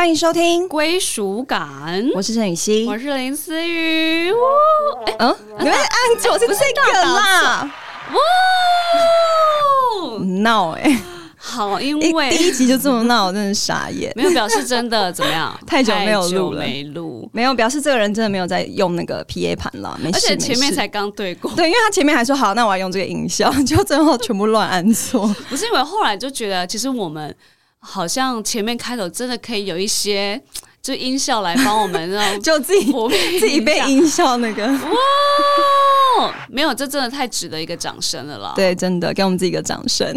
[0.00, 2.08] 欢迎收听，归属感。
[2.14, 4.30] 我是陈雨欣，我是林思雨。
[5.18, 7.70] 嗯，你们按住我是这个啦。
[8.10, 8.18] 哇，
[10.40, 10.98] 闹哎，
[11.36, 14.10] 好，因为第一集就这么闹，真的傻眼。
[14.16, 15.54] 没有表示真的怎么样？
[15.68, 20.00] 太久没有录了，没录，没有表示这个人真的没有在用那个 P A 盘了。
[20.02, 21.52] 没事，而且前面才刚对过。
[21.54, 25.28] 对，因为他前面还说好，那我要用这个音效， 就最后全部乱按错。
[25.50, 27.36] 不是因为后来就觉得，其实我们。
[27.80, 30.40] 好像前面开头真的可以有一些
[30.82, 32.90] 就音效来帮我们，那种 就自己
[33.38, 38.52] 自己被音效那个哇，没有，这真的太值得一个掌声了啦！
[38.56, 40.06] 对，真的给我们自己一个掌声。
[40.08, 40.14] 哎，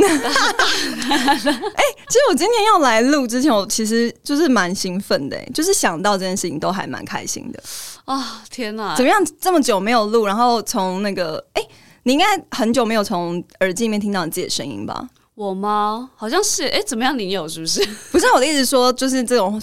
[2.08, 7.62] 其实我今天要来录之前，我其实就是蛮兴奋的，就是想到这件事情都还蛮开心的
[8.06, 8.42] 啊！
[8.50, 9.22] 天哪，怎么样？
[9.42, 11.62] 这么久没有录，然后从那个哎，
[12.04, 15.10] 你应该很久没有从耳机里面听到你自己的声音吧？
[15.36, 16.12] 我吗？
[16.16, 17.18] 好像是，哎，怎么样？
[17.18, 17.84] 你有是不是？
[18.12, 19.62] 不是我的意思，说就是这种。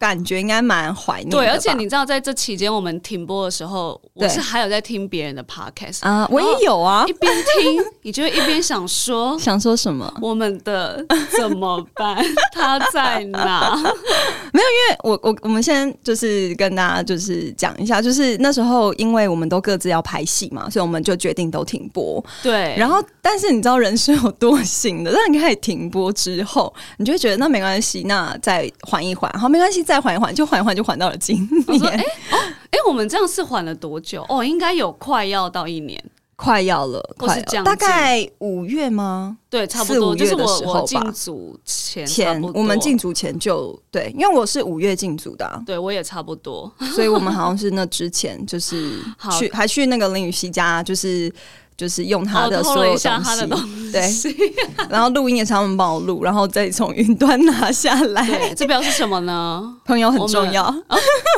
[0.00, 1.28] 感觉应该蛮怀念。
[1.28, 10.10] 对，而且你知道，在这期间我们停播的时候，我是还有在听别人的 podcast 啊，我也有啊，一边听， 你就会一边想说， 想说什么？
[10.22, 11.04] 我们的
[11.38, 12.16] 怎么办？
[12.50, 13.76] 他在哪？
[14.52, 22.24] 没有，因为我我我们先就是跟大家就是讲一下，就是那时候因为我们都各自要拍戏嘛，所以我们就决定都停播。
[22.42, 29.84] 对，然后但是你知道人生有多幸的，当你开始停播之后，你就会觉得那没关系，那再缓一缓，好，没关系。
[29.90, 31.90] 再缓一缓，就缓一缓，就缓到了今 年。
[31.90, 32.38] 哎哦，
[32.70, 34.24] 哎，我们这样是缓了多久？
[34.28, 36.00] 哦，应该有快要到一年，
[36.36, 39.36] 快要了，快大概五月吗？
[39.50, 49.00] 对，差不多就是我我进组前前，我们进组前就对，因为我是五月进组的，对我也差不多，所以我们好像是那之前就是
[49.36, 51.32] 去还去那个林雨熙家，就是。
[51.80, 54.02] 就是用他的所有东西，对，
[54.90, 58.52] 然后录音也是他们帮我录，然后再从云端拿下来。
[58.54, 59.62] 这表示什么呢？
[59.86, 60.70] 朋友很重要，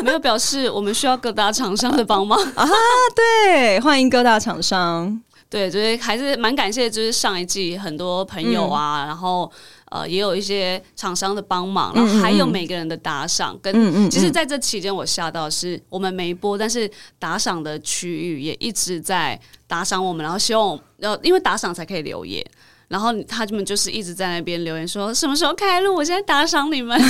[0.02, 2.68] 没有表示我们需要各大厂商的帮忙 啊！
[3.14, 5.20] 对，欢迎各大厂商。
[5.48, 9.48] 对，就是还是蛮感谢，就是上一季很多朋友啊，然后。
[9.92, 13.58] 呃，也有一些厂商的帮忙，然后还有每个人的打赏。
[13.60, 22.42] 跟其实，在这期间，我吓到是我们没播，但是打赏的区域也一直在打赏我们，然后希望呃，因为打赏才可以留言。
[22.92, 27.00] 然后他们就是一直在那边留言说什么时候开录，我现在打赏你们。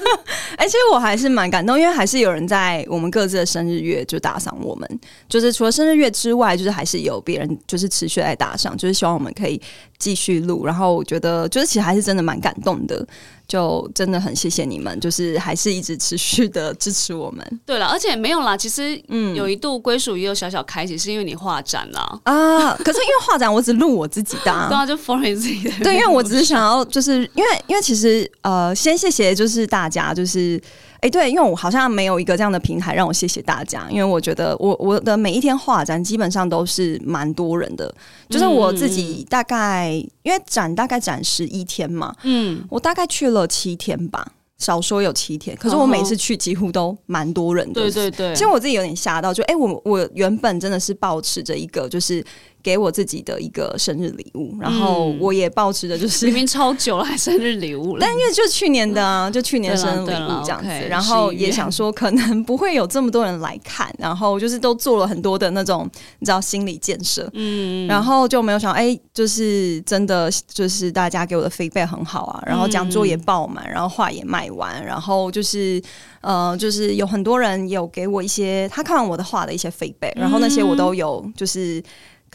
[0.56, 9.60] 哎，其实我还是蛮感动，因为还是有人在我们各自的生日月就打赏我们，就是除了生日月之外，就是还是有别人就是持续在打赏，就是希望我们可以
[9.98, 10.64] 继续录。
[10.64, 13.06] 然后我觉得就是其实还是真的蛮感动的。
[13.48, 17.60] 就真的很谢谢你们，就是还是一直持续的支持我们。
[17.64, 22.74] 对了，而且没有啦，其实嗯，有一度归属也有小小开启，是因为你画展啦啊。
[22.76, 25.84] 可是因为画展，我只录我自己的， 对啊，就 for 你自己的。
[25.84, 30.60] 对，因为我只是想要，就是因为因为其实呃，先谢谢就是大家，就是。
[31.00, 37.94] 哎，对，因为我好像没有一个这样的平台让我谢谢大家，因为我觉得我我的每一天画展基本上都是蛮多人的，
[38.28, 39.90] 就是我自己大概
[40.22, 44.26] 因为展大概展十一天嘛，嗯，我大概去了七天吧，
[44.58, 52.24] 少说有七天，可是我每次去几乎都蛮多人的，对对对，其实我自己有点吓到，就哎，我我原本真的是保持着一个就是。
[52.66, 65.88] 给我自己的一个生日礼物，然后我也保持的就是明明超久了还生日礼物了，但因为就去年的啊，就去年生日礼物这样子，然后也想说可能不会有这么多人来看，然后就是都做了很多的那种
[66.18, 75.80] 你知道心理建设，嗯，然后就没有想哎，就是真的就是大家给我的 feedback 很好啊，然后讲座也爆满，然后画也卖完，然后就是
[76.20, 81.80] 呃，就是有很多人有给我一些他看完我的画的一些 feedback，然后那些我都有就是。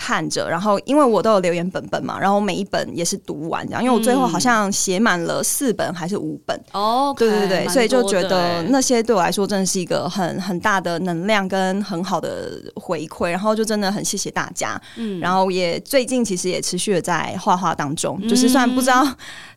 [0.01, 6.59] 看着，然后因为我都有留言本本嘛，然后每一本也是读完这样，因为我最后好像写满了四本还是五本。
[6.71, 19.07] 哦，对对对，所以就觉得那些对我来说真的是一个很很大的能量跟很好的回馈，然后就真的很谢谢大家，嗯，然后也最近其实也持续的在画画当中，就是虽然不知道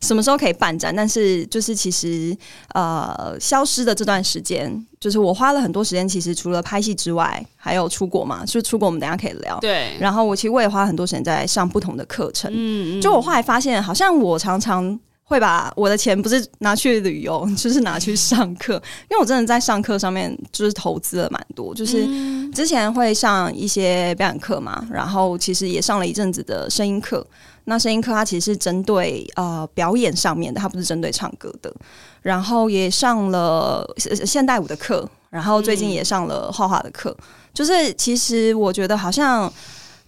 [0.01, 2.37] 什么时候可以办展，但是就是其实
[2.75, 4.85] 呃消失的这段时间。
[4.99, 8.43] 就是我花了很多时间，其实除了拍戏之外，还有出国嘛。
[8.45, 9.59] 就出国，我们等下可以聊。
[9.59, 9.95] 对。
[9.99, 12.51] 然后我其实我也花很多时间在上不同的课程。
[12.53, 13.01] 嗯嗯。
[13.01, 18.73] 就我后来发现，好像我常常会把我的钱不是拿去旅游， 就是拿去上课。
[19.09, 21.75] 因为我真的在上课上面就是投资了蛮多。
[21.75, 22.07] 就是
[22.51, 27.25] 之前会上一些表演课嘛，然后其实也上了一阵子的声音课。
[27.67, 31.75] 那声音课它其实是针对呃表演上面的，它不是针对唱歌的。
[32.25, 33.87] 然后也上了
[34.25, 37.15] 现代舞的课，然后最近也上了画画的课。
[37.53, 39.51] 就是其实我觉得好像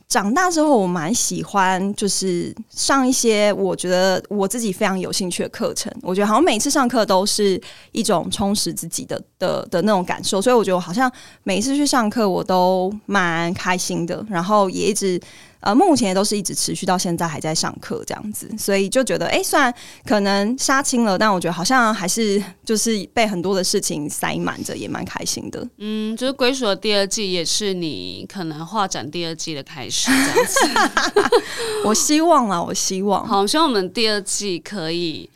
[0.07, 5.93] 长大之后，我蛮喜欢就是上一些我觉得我自己非常有兴趣的课程。
[6.01, 7.61] 我觉得好像每次上课都是
[7.91, 11.11] 一种充实自己的的的那种感受，所以我觉得好像
[11.43, 15.21] 每一次去上课我都蛮开心的，然后也一直。
[15.59, 19.74] 呃，目前也都是一直持续到现在还在上课这样子，所以就觉得，哎，虽然
[20.06, 25.68] 可能杀青了，但我觉得好像还是就是被很多的事情塞满着，也蛮开心的。
[25.77, 31.31] 嗯，就是归属的第二季也是你可能画展第二季的开始这样子。
[31.86, 35.30] 我希望啊，我希望，好，希望我们第二季可以。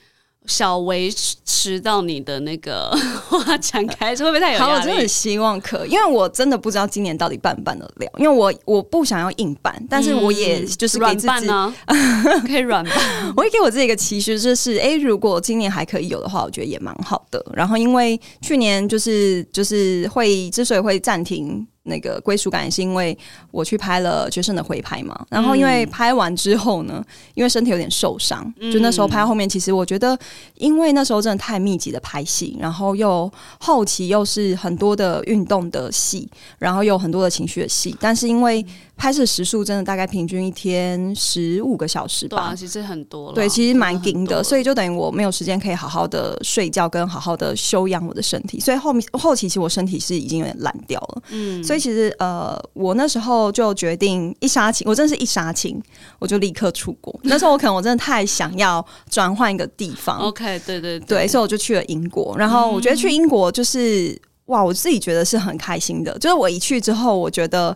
[0.51, 1.09] 小维
[1.45, 2.91] 持到你的那个
[3.29, 4.71] 画展开始会不会太有压力？
[4.73, 8.11] 我真的很希望可，因为我真的不知道今年到底办不办得了。
[8.17, 11.47] 因为我我不想要硬办，但是我也就是给自己
[12.45, 12.93] 可以软办。
[13.37, 17.43] 我会给我自己一个期许，就是哎，如果今年还可以有的话，我觉得也蛮好的。
[17.53, 21.65] 然后因为去年就是就是会之所以会暂停。
[21.83, 23.17] 那个归属感也是因为
[23.49, 30.17] 我去拍了决胜的回拍嘛，然后因为拍完之后呢，因为身体有点受伤，就那时候拍后面，其实我觉得，
[30.55, 36.29] 因为那时候真的太密集的拍戏，然后又后期又是很多的运动的戏，
[36.59, 38.65] 然后有很多的情绪的戏，但是因为。
[39.01, 43.33] 拍摄时数真的大概平均一天十五个小时吧，其实很多了。
[43.33, 48.59] 对，其实蛮紧的，所以就等于我没有时间可以好好的睡觉，跟好好的休养我的身体。
[48.59, 51.23] 所以后面后期其实我身体是已经有点烂掉了。
[51.31, 55.81] 嗯，所以其实呃，我那时候就决定一杀青，我真的是一杀青，
[56.19, 57.11] 我就立刻出国。
[57.25, 60.19] 那时候我可能我真的太想要转换一个地方。
[60.19, 62.35] OK，对对对，所以我就去了英国。
[62.37, 64.15] 然后我觉得去英国就是
[64.45, 66.15] 哇，我自己觉得是很开心的。
[66.19, 67.75] 就是我一去之后，我觉得。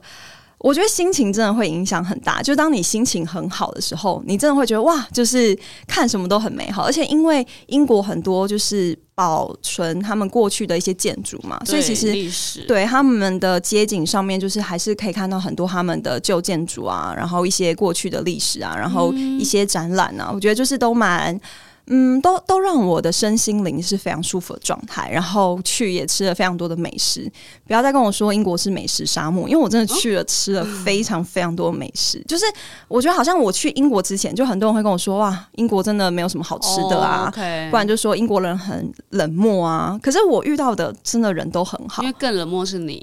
[0.66, 2.42] 我觉得心情真的会影响很大。
[2.42, 6.82] 就当你心情很好的时候，你真的会觉得哇，就是看什么都很美好。
[6.82, 21.40] 而且因为英国很多就是保存他们过去的一些建筑嘛，所以其实对他们的街景上面，就是还是可以看到很多他们的旧建筑啊，然后一些过去的历史啊，然后一些展览啊，我觉得就是都蛮。
[21.88, 27.32] 嗯，都都让我的身心灵是非常舒服的状态，然后去也吃了非常多的美食。
[27.68, 32.20] 不要再跟我说英国是美食沙漠，因为我真的去了吃了非常非常多美食。
[32.28, 32.46] 就是
[32.88, 37.32] 我觉得好像我去英国之前，就很多人会跟我说哇，英国真的没有什么好吃的啊，
[37.70, 39.96] 不然就说英国人很冷漠啊。
[40.02, 43.00] 可是我遇到的真的人都很好，因为更冷漠是你，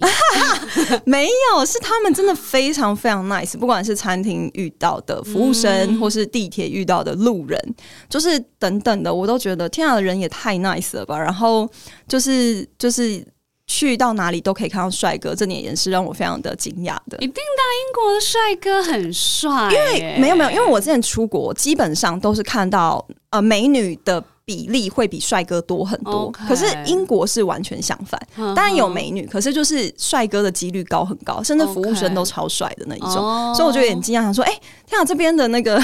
[1.06, 7.74] 没有是他们真的非常非常 nice，不管是餐厅遇到的服务生，或是地铁遇到的路人，
[8.08, 8.71] 就是等。
[8.72, 11.18] 等等的，我都觉得天啊，人也太 nice 了吧！
[11.18, 11.68] 然后
[12.08, 13.24] 就是就是
[13.66, 17.16] 去到哪里都可以看到帅哥，这点也是让我非常的惊讶的。
[17.18, 24.22] 一定的，英国的帅哥很帅，因为没有没有，因为我之前出国基本上都是看到呃美女的。
[24.44, 28.20] 比例会比帅哥多很多，可是英国是完全相反。
[28.36, 33.54] 当然有美女，可是就是帅哥的几率高很高，甚至服务生都超帅的那一种。
[33.54, 34.52] 所以我就有点惊讶，想说：“哎，
[34.84, 35.80] 天啊，这边的那个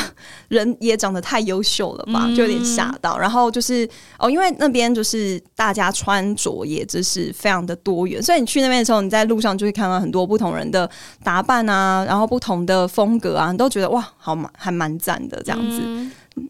[0.48, 3.16] 人也长得太优秀了吧？”就有点吓到。
[3.16, 3.88] 然后就是
[4.18, 10.90] 哦，因为那边就是大家穿着也就是非常的多元，所以你去那边的时候，你在路上就会看到很多不同人的
[11.22, 15.80] 打扮啊，然后不同的风格啊，你都觉得哇，好蛮还蛮赞的这样子。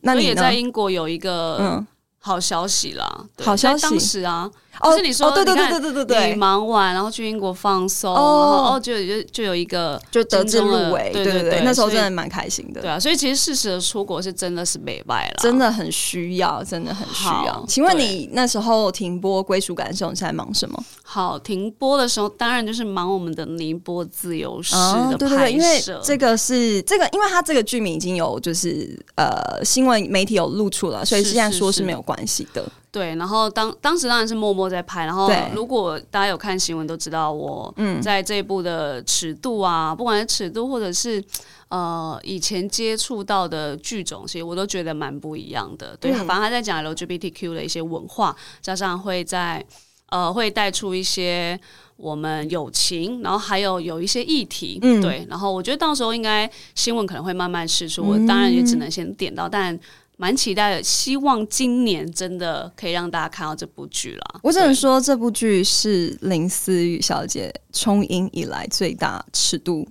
[0.02, 1.86] 那你也在英国有一个嗯。
[2.18, 3.24] 好消息啦！
[3.44, 4.50] 好消息，当时啊。
[4.80, 17.64] 哦，是你说，对对对对对对对，你忙完然后去英国放松，然后哦，就就就有一个就得知入围，对对对，那时候真的蛮开心的，对啊，所以其实适时的出国是真的是美败了，真的很需要，真的很需要。
[17.66, 20.84] 请问你那时候停播归属感的时候，你在忙什么？
[21.02, 31.88] 好，停播的时候当然就是忙我们的宁波自由式的对对对，因为这个是这个，因为它这个剧名已经有就是呃新闻媒体有露出了，所以现在说是。
[31.88, 32.62] 没有关系的。
[32.90, 41.22] 对，然后当当时当然是默默在拍，然后如果大家有看新闻都知道，我在这一部的尺度啊，不管是尺度或者是
[41.68, 45.94] 呃以前接触到的剧种，其实我都觉得蛮不一样的。
[46.00, 49.62] 对，反正他在讲 LGBTQ 的一些文化，加上会在
[50.08, 51.60] 呃会带出一些
[51.98, 59.78] 我们友情，然后还有有一些议题，对，然后我觉得到时候应该新闻可能会慢慢释出，我当然也只能先点到，但。
[60.20, 64.40] 蛮期待的，希望今年真的可以让大家看到这部剧了。
[64.42, 69.86] 我只能说，这部剧是林思雨小姐冲音以来最大尺度。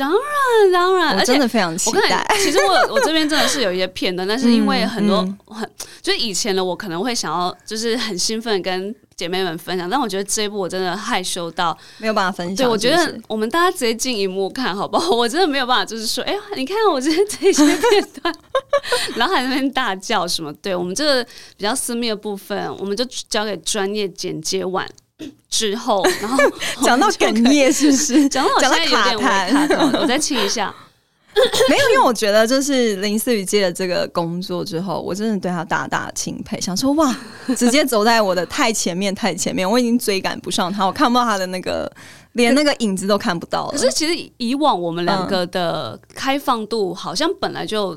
[0.00, 2.26] 当然，当然，我真的非常期待。
[2.42, 8.94] 其实我我这边真的是有一些片段，但是因为很多很就是以前的我可能会想要，就是很兴奋跟。
[9.20, 12.56] 姐妹们分享，但我觉得这一部我真的害羞到没有办法分享。
[12.56, 15.10] 对我觉得我们大家直接进荧幕看好不好？
[15.14, 18.34] 我真的没有办法，就是说，哎，你看我这这些片段，
[19.16, 20.50] 然后还在那边大叫什么？
[20.62, 21.22] 对我们这个
[21.58, 24.88] 比较私密的部分，我们就交给专业剪接完
[25.48, 26.38] 之后， 然后
[26.82, 28.28] 讲到哽咽是不是？
[28.28, 30.74] 讲到讲到卡痰，我再气一下。
[31.68, 37.16] 没有，因为我觉得就是林思雨接了这个工作之后，我真的对他大大钦佩，想说哇，
[37.56, 41.90] 直接走在我的太前面，太前面，我已经追赶不上他，我看不到他的那个，
[42.32, 43.70] 连那个影子都看不到了。
[43.70, 47.96] 可是其实以往我们两个的开放度好像本来就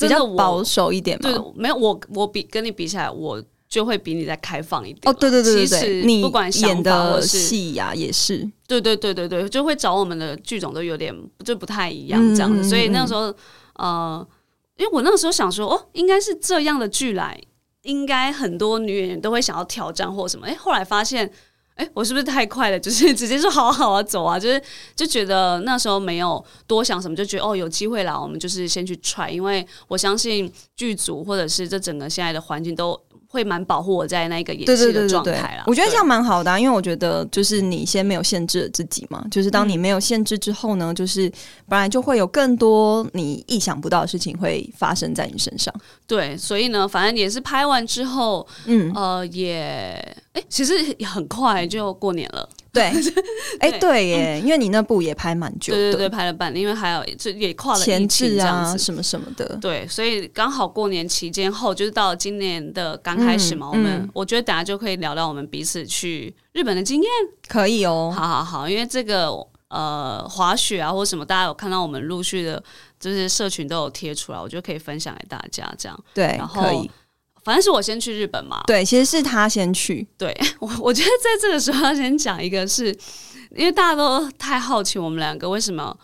[0.00, 1.30] 比较保守一点嘛。
[1.30, 3.40] 对，没有我我比跟你比起来，我。
[3.72, 11.10] 就会比你再开放一点哦，对对对对你不管演的戏呀，也是，对对对对对，就会找我们的剧种都有点
[11.42, 13.34] 就不太一样这样子，所以那时候
[13.76, 14.28] 呃，
[14.76, 17.40] 因为我那个时候想说，哦，应该是这样的剧来，
[17.84, 21.32] 应该很多女演员都会想要挑战或什么，哎，后来发现。
[21.74, 22.78] 哎，我是不是太快了？
[22.78, 24.62] 就是直接说好好啊，走啊，就是
[24.94, 32.92] 就觉得那时候没有多想什么，就觉得哦，有机会了，我们就是先去 try，因为我相信剧组或者是这整个现在的环境都
[33.32, 35.64] 会蛮保护我在那个演戏的状态了。
[35.66, 41.32] 我觉得这样蛮好的，因为我觉得就是你先没有限制了自己嘛，就是当你没有限制之后呢，就是
[41.66, 45.74] 本来就会有更多你意想不到的事情会发生在你身上。
[46.06, 50.14] 对，所以呢，反正也是拍完之后，嗯呃也。
[50.34, 50.72] 哎，其实
[51.04, 52.48] 很快就过年了。
[52.72, 52.90] 对，
[53.60, 59.58] 哎，对耶，因为你那部也拍蛮久，对对对，拍了半年，因为还有这也跨了前置啊，什么什么的。
[59.60, 67.10] 对，所以刚好过年期间后，就是到今年的刚开始嘛，我们我觉得大家就可以聊聊我们彼此去日本的经验。
[67.46, 69.30] 可以哦，好好好，因为这个
[69.68, 72.62] 呃滑雪啊或什么，大家有看到我们陆续的，
[72.98, 76.04] 就是社群都有贴出来，我觉得可以分享给大家这样。
[76.14, 76.86] 对，然后。
[77.44, 80.06] 反正是我先去日本嘛，对，其实是他先去。
[80.16, 82.86] 对 我，我觉得在这个时候要先讲一个，是
[83.56, 85.96] 因为大家都太好奇我们两个为什么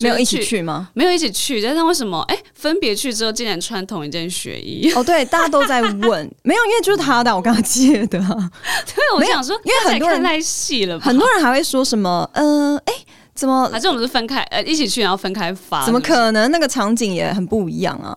[0.00, 0.90] 没有一起去吗？
[0.94, 2.20] 没有一起去，但是为什么？
[2.28, 4.92] 哎，分别去之后竟然穿同一件雪衣？
[4.92, 8.18] 哦，对，大家都在问， 没有，因为就是他的，我刚刚借的。
[8.86, 12.28] 对，我想说，因为很多人太细了，很多人还会说什么？
[12.34, 12.92] 嗯，哎，
[13.34, 13.68] 怎么？
[13.70, 14.40] 反正我们是分开？
[14.44, 15.84] 呃，一起去然后分开发？
[15.84, 16.50] 怎么可能？
[16.50, 18.14] 那个场景也很不一样啊。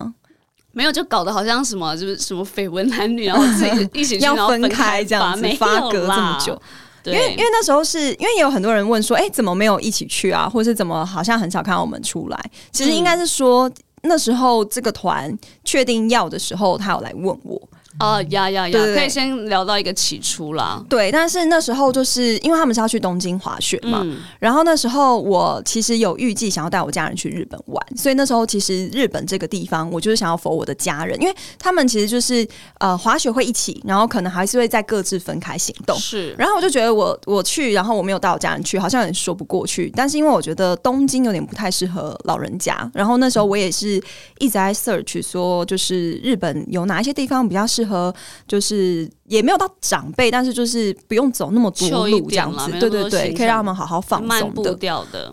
[0.78, 6.62] 没有，就搞得好像什么，就是什么绯闻男女，然后自己一起去， 要分开这样子，发隔这么久。
[7.04, 10.48] 因为因为那时候是因为也有很多人问说，哎，怎么没有一起去啊？
[10.48, 12.50] 或者是怎么好像很少看到我们出来？
[12.70, 13.68] 其实应该是说
[14.02, 17.60] 那时候这个团确定要的时候，他有来问我。
[18.00, 18.78] 哦，呀呀呀！
[18.94, 20.80] 可以先聊到一个起初啦。
[20.88, 24.06] 对，但是那时候就是因为他们是要去东京滑雪嘛，
[24.38, 32.46] 然后那时候我其实有预计想要带我家人去日本玩，所以那时候其实日本这个地方我就是想要否我的家人，因为他们其实就是
[32.78, 35.98] 呃滑雪会一起，然后可能还是会再各自分开行动。
[35.98, 39.92] 是，然后我就觉得我我去，然后我没有带我家人去，好像有点说不过去。
[39.96, 44.00] 但是因为我觉得东京有点不太适合老人家，然后那时候我也是
[44.38, 48.12] 一直在 search 说，就是日本有哪一些地方比较适适合，
[48.48, 49.08] 就是。
[49.28, 54.62] 是也没有到长辈，但是就是不用走那么多路这样子，对对对，可以让他们好好放松的。
[54.62, 54.74] 的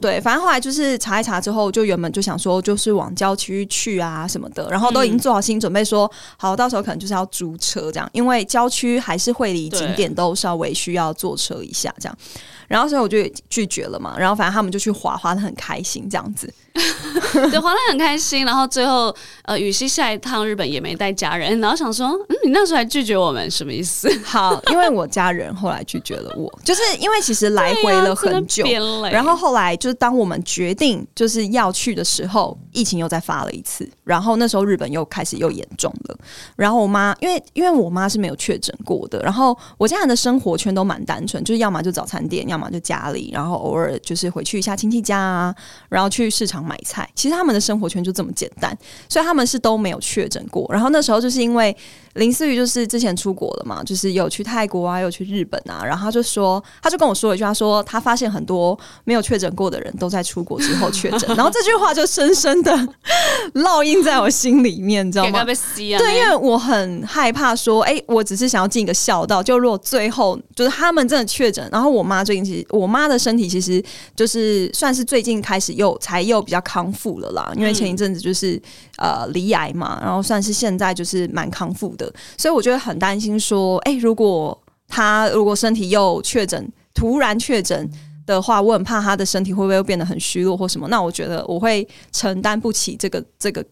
[0.02, 12.18] 对，反正后来就是查一查之后，就原本就想说就是往郊区去啊什么的，然后都已经做好心理准备，说好到时候可能就是要租车这样，因为郊区还是会离景点都稍微需要坐车一下这样。
[12.68, 18.44] 然后所以我就拒绝了嘛，然后反正他们就去滑，滑的很开心这样子， 对，滑的很开心。
[18.44, 23.85] 然后最后呃，雨熙下一趟日本也没带家人，然后想说，嗯，你那时候还拒绝我们，什么意思？
[24.26, 28.66] 好，因为我家人后来拒绝了我， 就是因为其实来回了很久，
[29.12, 36.18] 然后后来就是当我们决定就是要去的时候，疫情又再发了一次，然后那时候日本又开始又严重了。
[36.56, 45.56] 然后我妈因为因为我妈是没有确诊过的，然后我家人的生活圈都蛮单纯，就是要么就早餐店，要么就家里，然后偶尔就是回去一下亲戚家啊，
[45.90, 47.10] 然后去市场买菜。
[47.16, 48.78] 其实他们的生活圈就这么简单，
[49.10, 50.66] 所以他们是都没有确诊过。
[50.72, 51.76] 然后那时候就是因为
[52.16, 61.36] 林思雨就是之前出国了嘛，就是有去泰国啊，有去日本啊，然后他就说，他就跟我说了一句，他说他发现很多没有确诊过的人都在出国之后确诊。
[61.36, 62.72] 然后这句话就深深的
[63.56, 65.44] 烙印在我心里面，你知道吗？
[66.00, 72.46] 对，因为我很害怕说，哎，我只是想要尽一个孝道，就如果最后就是他们真的确诊，然后我妈最近。
[72.46, 73.84] 其实我妈的身体其实
[74.16, 78.62] 就是算是最近开始又才又比较康复了啦，因为前一阵子就是
[78.98, 82.05] 呃离癌嘛，然后算是现在就是蛮康复的，
[82.38, 87.90] 所以我觉得很担心说，哎，如果他如果身体又确诊，突然确诊
[88.26, 93.66] 的话，我很怕他的身体会不会又变得很虚弱或什么，那我觉得我会承担不起这个这个。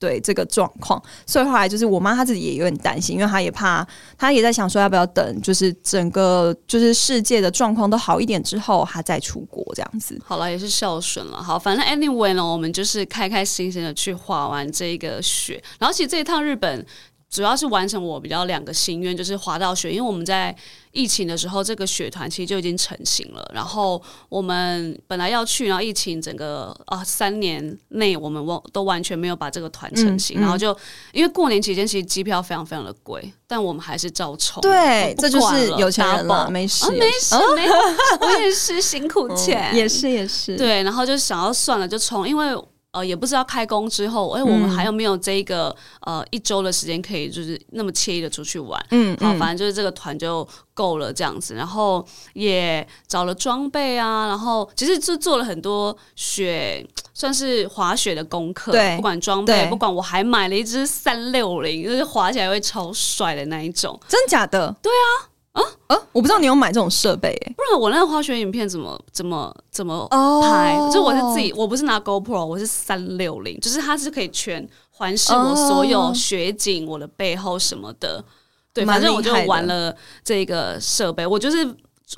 [0.00, 10.18] 对这个状况，所以后来就是我妈她自己也有点担心，因为她也怕，她也在想说要不要等，就是整个就是世界的状况都好一点之后，她再出国这样子。
[10.24, 11.42] 好了，也是孝顺了。
[11.42, 15.62] 好，反正 anyway 呢，我们就是开开心心的去滑完这个雪。
[15.78, 16.82] 然后其实这一趟日本
[17.30, 20.54] 主要是完成我比较两个心愿，就是滑到雪，因为我们在
[20.90, 23.50] 疫情的时候，这个雪团其实就已经成型了。
[23.54, 30.40] 然后我们本来要去，然后疫情整个啊三年内我们完都完全没有把这个团成型。
[30.40, 30.76] 然后就
[31.12, 34.60] 因为过年期间其实机票非常非常的贵，但我们还是照冲。
[34.60, 37.74] 对，这就是有钱人了，没事没事没有，
[38.22, 40.56] 我也是辛苦钱， 也是也是。
[40.56, 42.60] 对，然后就想要算了就冲，因为。
[42.92, 48.84] 呃，也不知道开工之后，哎，我们还有没有这一个呃一周的时间可以就是那么惬意的出去玩？
[48.90, 58.72] 嗯，好，反正就是这个团就够了这样子，然后也找了装备啊，然后其实就做了很多雪，算是滑雪的功课。
[58.72, 63.96] 对，不管装备，不管我还买了一只三六零，就是滑起来会超帅的那一种。
[64.08, 64.74] 真假的？
[64.82, 65.29] 对啊。
[65.52, 65.96] 啊啊！
[66.12, 70.06] 我不知道你有买这种设备，不然我那个滑雪影片怎么怎么怎么
[70.42, 70.76] 拍？
[70.92, 78.24] 就我是自己，我不是拿 GoPro，我是三六零，就是它是可以全环视我所有雪景、我的背后什么的。
[78.72, 81.68] 对，反正我就玩了这个设备，我就是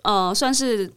[0.02, 0.90] 呃，算是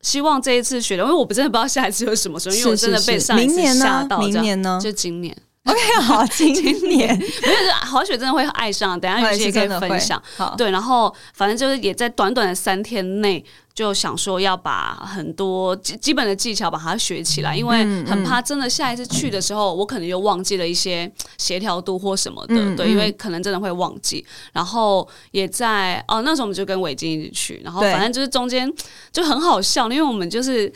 [0.00, 4.18] 希望这一次雪的，因为我不真的不知道下一次有什么时候，因为我真的被上一次吓到。
[4.18, 4.80] 明年呢？
[4.82, 5.36] 就今年。
[5.64, 6.52] OK，好，今
[6.88, 10.20] 年没有滑雪真的会爱上，等下有些可以分享。
[10.36, 22.74] 好，对，然后反正就是也在短短的三天内就想说要把很多基基本的技巧把它学起来，因为很怕真的下一次去的时候，我可能又忘记了一些协调度或什么的。
[22.74, 24.26] 对，因为可能真的会忘记。
[24.52, 28.68] 然后也在哦，那时候我们就跟伟晶一起去，然后反正就是中间
[29.12, 30.72] 就很好笑，因为我们就是。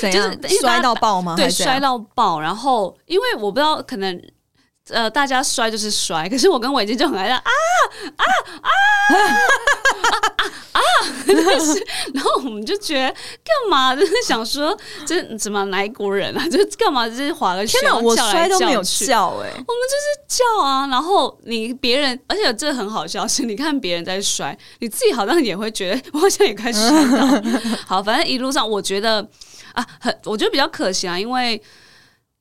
[0.00, 1.34] 就是摔到爆吗？
[1.36, 2.40] 对，摔到爆。
[2.40, 4.22] 然后，因为我不知道，可能
[4.90, 7.50] 呃，大家摔就是摔，可是我跟伟杰就很爱啊啊
[8.16, 8.24] 啊
[8.62, 8.70] 啊
[10.72, 10.80] 啊！
[11.26, 13.94] 但是，然后我们就觉得干嘛？
[13.94, 16.44] 就是想说，这怎么哪国人啊？
[16.48, 17.08] 就是干嘛？
[17.08, 17.96] 就是滑个雪，天哪！
[17.98, 20.86] 我摔都没有叫哎，我们就是叫啊。
[20.88, 27.42] 然后你别人，而且这很好笑是，你看别人在摔，你自己好像也会觉得， 我好像也开始摔到。
[27.86, 29.26] 好，反正一路上我觉得。
[29.74, 31.60] 啊，很我觉得比较可惜啊，因为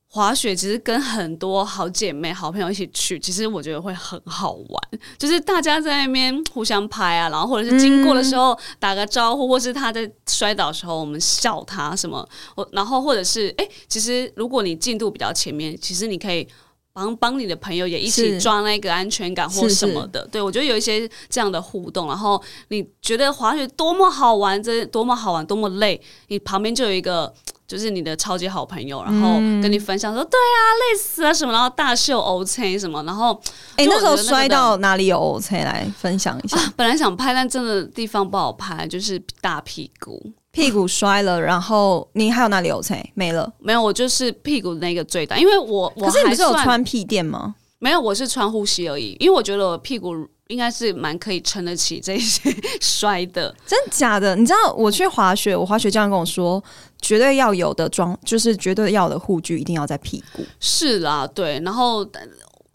[0.07, 4.99] 滑雪其实跟很多好姐妹、好朋友一起去，其实我觉得会很好玩。
[5.17, 16.45] 就是大家在那边互相拍啊，然后或者是经过的时候打个招呼，或是他在摔倒的时候我们笑他什么，我然后或者是哎，其实如果你进度比较前面，其实你可以
[16.93, 20.27] 帮帮你的朋友也一起抓那个安全感或什么的。
[20.31, 27.33] 对我觉得有一些这样的互动，然后你觉得滑雪多么好玩，这多么好玩，多么累，你旁边就有一个。
[27.71, 33.41] 就是你的超级好朋友，然后跟你分享说，对啊，累死了什么，然后大秀 O C 什么，然后
[33.77, 36.57] 哎，那时候摔到哪里有 O C 来分享一下？
[36.75, 43.49] 本来想拍，但真的地方不好拍，就是大屁股，屁股摔了，然后你还有哪里 O C 没了？
[43.59, 47.55] 没有，我就是屁股那个最大，因为我我可是你不是有穿屁垫吗？
[47.79, 50.27] 没有，我是穿护膝而已，因为我觉得我屁股。
[50.51, 54.35] 应该是蛮可以撑得起这些 摔的，真假的？
[54.35, 56.61] 你知道我去滑雪，我滑雪教练跟我说，
[57.01, 60.45] 绝对要有的装，就是绝对要的护具一定要在屁股。
[60.59, 61.57] 是啦，对。
[61.63, 62.03] 然后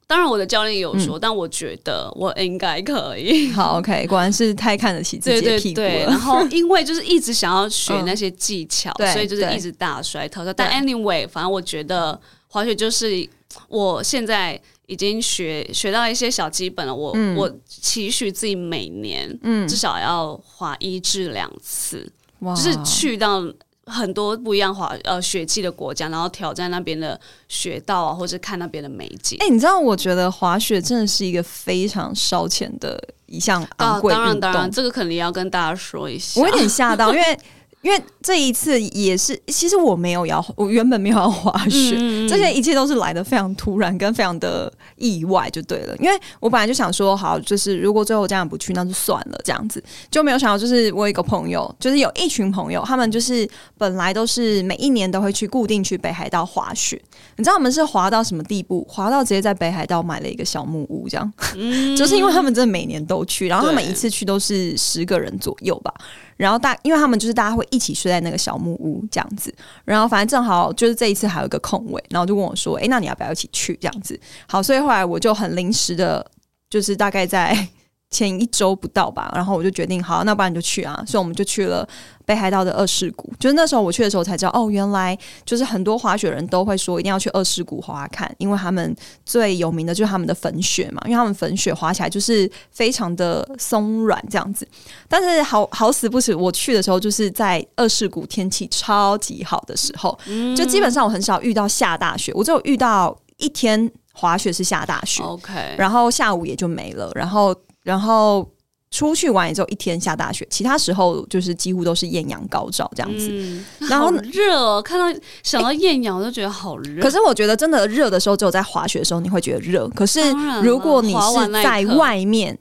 [0.07, 3.51] 当然我的教练也有说，但我觉得我应该可以。
[3.53, 6.07] 好， OK，果然是太看得起自己的屁股了。
[6.09, 10.51] 然后因为就是一直想要学那些技巧，所以就是一直大摔头。
[10.55, 13.29] 但 anyway，反正我觉得滑雪就是
[13.69, 14.59] 我现在。
[14.87, 23.43] 已经学学到一些小基本了，我我期许自己每年至少要滑一至两次，就是去到
[23.87, 29.37] 很多不一样滑呃雪季的国家，然后挑战那边的雪道啊，或者看那边的美景。
[29.41, 36.41] 哎，你知道，我觉得滑雪真的是一个非常烧钱的一项昂贵当然，当然，这个肯定要跟大家说一下。
[36.41, 37.39] 我有点吓到，因为。
[37.87, 41.97] 因为这一次也是，其实我没有要，我原本没有要滑雪，
[42.29, 45.97] 这些一切都是来的非常突然，跟非常的意外，就对了。
[45.99, 57.01] 因为我本来就想说，好，就是如果最后这样不去，那就算了，这样子就没有想到，就是我有一个朋友，就是有一群朋友，他们就是本来都是每一年都会去固定去北海道滑雪，
[57.37, 58.85] 你知道我们是滑到什么地步？
[58.91, 61.33] 滑到直接在北海道买了一个小木屋，这样，
[61.97, 65.95] 就是因为他们真的每年都去，然后他们一次去都是十个人左右吧。
[66.37, 76.25] 然后大，因为他们就是大家会一起睡在那个小木屋这样子，然后反正正好就是这一次还有一个空位，然后就问我说：“哎，那你要不要一起去？”这样子，好，所以后来我就很临时的，
[76.71, 77.69] 就是大概在。
[78.11, 81.87] 前一周不到吧，然后我就决定好，那不然你就去啊，所以我们就去了
[82.25, 83.33] 北海道的二世谷。
[83.39, 94.67] 就是那时候我去的时候才知道，哦，原来就是很多滑雪人都会说一定要去二世谷滑看，因为他们最有名的就是他们的粉雪嘛，因为他们粉雪滑起来就是非常的松软这样子。
[95.09, 100.17] 但是好好死不死，我去的时候就是在二世谷天气超级好的时候，
[100.57, 103.91] 就基本上我很少遇到下大雪，我只有遇到一天。
[104.19, 107.55] 滑雪是下大雪，OK，然后下午也就没了，然后
[107.87, 108.45] 然后
[108.91, 113.63] 出去玩也只有一天下大雪，其他时候就是几乎都是艳阳高照这样子。
[113.89, 117.01] 然后热，看到想到艳阳我就觉得好热。
[117.01, 119.89] 可是我觉得真的热的时候，只有在滑雪的时候你会觉得热。
[119.91, 120.21] 可是
[120.63, 122.59] 如果你是在外面。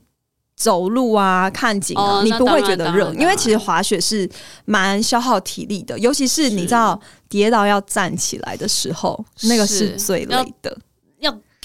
[0.57, 4.27] 走路啊，看景啊，你不会觉得热，因为其实滑雪是
[4.63, 10.77] 蛮消耗体力的，尤其是你知道跌倒要站起来的时候，那个是最累的。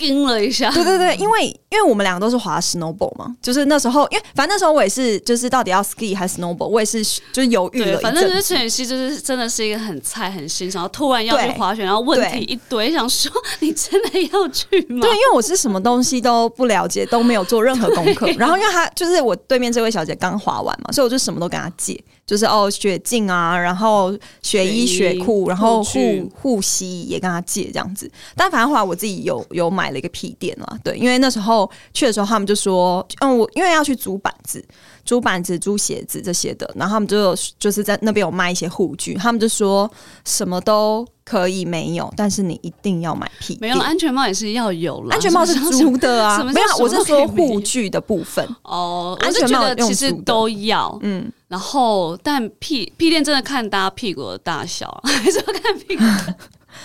[0.01, 7.99] 惊了一下，对对对，因为因为我们两个都是滑 snowboard 嘛，就是那时候，因为反正那时候我也是，就是到底要 ski 还是 snowboard，我也是就是犹豫了。
[8.01, 15.01] 反正就是陈雨希，就是真的是一个很菜、很新，然后突然要去滑雪，然后问题一堆，想说 你真的要去吗？
[15.03, 18.27] 对，因为我是什么东西都不了解，都没有做任何功课。
[18.39, 22.03] 然后因为他就是我对面这位小姐刚滑完嘛，所以我就什么都跟她借。
[22.31, 28.09] 就是哦，雪镜啊，然后雪衣、雪裤，然后护护膝也跟他借这样子。
[28.37, 34.65] 但反正后来我自己有有买了一个屁垫啦，对，因为那时候去的时候，他们就说，嗯，我因为要去租板子、
[35.05, 39.91] 租板子、租鞋子这些的，然后他们就就是在那边有卖一些护具，他们就说
[40.25, 43.61] 什么都可以没有，但是你一定要买屁垫。
[43.61, 51.31] 没有安全帽也是要有了，安全帽是租的啊，没有，我是说护具的部分哦，安全帽其实都要，嗯。
[51.47, 56.03] 然后，但屁屁垫真的看大家屁股的大小， 还是要看屁股。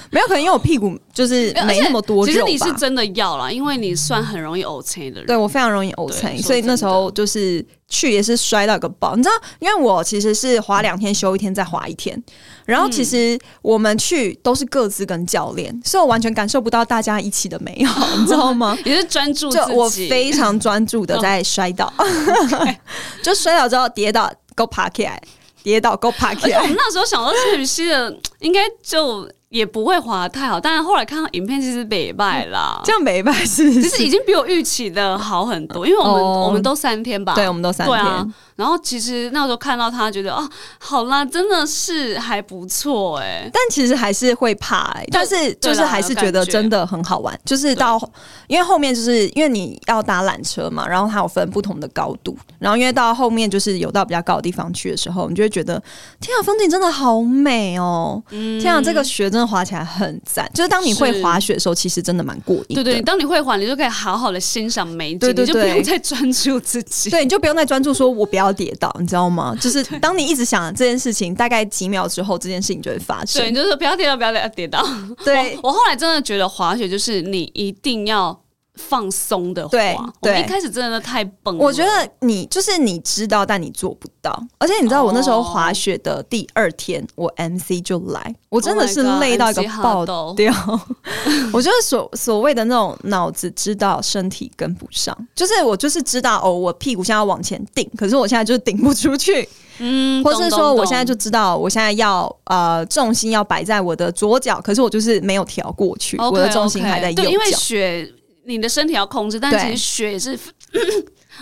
[0.10, 2.32] 没有可能，因为我屁股就是没那么多肉。
[2.32, 5.26] 其实你是真的要啦，因为你算很容易呕车的人。
[5.26, 9.16] 对我非常容易呕车，所以那时候就是去也是摔到个爆。
[9.16, 12.22] 你知道，因为我其实是滑两天休一天再滑一天，
[12.66, 18.78] 然后其实我们去都是各自跟教练，所以我完全感受不到大家一起的美好，你知道吗？
[18.86, 21.92] 也是专注，就我非常专注的在摔倒，
[23.22, 24.32] 就摔倒之后跌倒。
[24.58, 25.22] Go park 起来，
[25.64, 26.62] 跌倒 Go park 起来。
[26.62, 29.30] 我们那时候想到陈雨希的，应该就。
[29.56, 38.34] 也不会滑太好，但是后来看到影片，其实北败啦，这样北败是，其实已经比我预期的好很多，因为我们我们都三天吧，对，我们都三天。
[38.56, 43.50] 然后其实那时候看到他，觉得啊，好啦，真的是还不错哎。
[43.52, 47.38] 但其实还是会怕哎，但是就是还是觉得真的很好玩。
[47.44, 48.00] 就是到
[48.48, 55.74] 因为后面就是因为你要搭缆车嘛，然后它有分不同的高度，然后因为到后面就是有到比较高的地方去的时候，你就会觉得
[56.22, 58.24] 天啊，风景真的好美哦！
[58.30, 60.50] 天啊，这个雪真的滑起来很赞。
[60.54, 62.76] 就是当你会滑雪的时候，其实真的蛮过瘾。
[62.76, 67.10] 对对，当你会滑，你就可以好好的欣赏美景，你就不用再专注自己。
[67.10, 68.45] 对，你就不用再专注说我不要。
[68.46, 69.56] 要跌倒，你知道吗？
[69.60, 73.42] 就是当你一直想这件事情，大概几秒之后，这件事情就会发生。
[73.42, 74.86] 对，就是不要跌倒，不要跌倒。
[75.24, 78.45] 对我后来真的觉得滑雪就是你一定要。
[78.76, 81.58] 放松的滑，我一开始真的太崩。
[81.58, 84.38] 我觉得你就是你知道，但你做不到。
[84.58, 90.54] 而且你知道，我那时候滑雪的第二天，我 MC 就来，我真的是累到一个爆掉。
[91.54, 99.48] 我觉得所所谓的那种脑子知道，身体跟不上，就是我就是知道哦，我屁股现在要往前顶，可是我现在就是顶不出去。
[99.78, 108.14] 嗯，或是说我现在就知道，我现在要呃重心要摆在我的左脚，可是我就是没有调过去，我的重心还在右脚，因为雪。
[108.46, 110.38] 你的身体要控制，但其实血也是。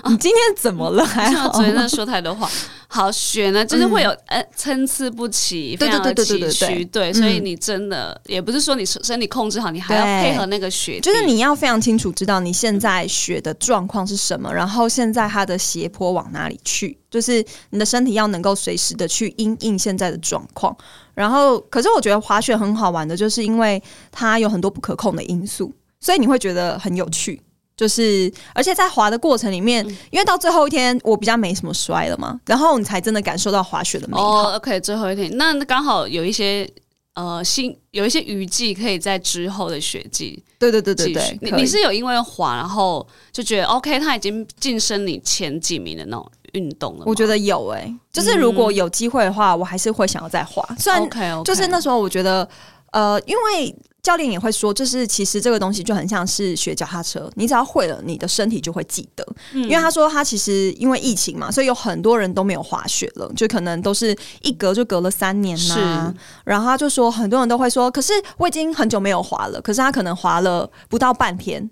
[0.05, 1.05] 你今天怎么了？
[1.05, 2.49] 还好，昨天在说太多话。
[2.87, 6.89] 好，血呢，就是会有呃参差不齐，非常的崎岖。
[6.89, 20.75] 对，所以你真的也不是说你身体控制好，你还要配合那个血，就是你要非常清楚知道你现在血的状况是什么，然后现在它的斜坡往哪里去，就是你的身体要能够随时的去因应现在的状况。
[21.13, 25.71] 然后，可是我觉得滑雪很好玩的，就是因为它有很多不可控的因素。
[26.03, 27.41] 所以你会觉得很有趣，
[27.77, 34.51] 就是而且在滑的过程里面，因为到最后一天我比较没什么摔了嘛，然后你才真的感受到滑雪的美好。
[34.57, 36.69] OK，最后一天那刚好有一些
[37.13, 47.03] 呃新有一些雨季可以在之后的雪季，对对对对对，你你是有因为滑然后就觉得 OK，他已经晋升你前几名的那种运动了。
[47.05, 50.61] 我觉得有诶，就是如果有机会的话，我还是会想要再滑。
[50.77, 52.45] 虽然 OK，就是那时候我觉得
[52.91, 53.73] 呃，因为。
[54.03, 59.25] 教练也会说，就是其实这个东西就很像是学脚踏车，你只要会了，你的身体就会记得。
[59.53, 66.13] 因为他说他其实因为疫情嘛，所以有很多人都没有滑雪了，就可能都是一隔就隔了三年呐。
[66.43, 71.71] 然后他就说，很多人都会说，可是我已经很久没有滑了，可是他可能滑了不到半天。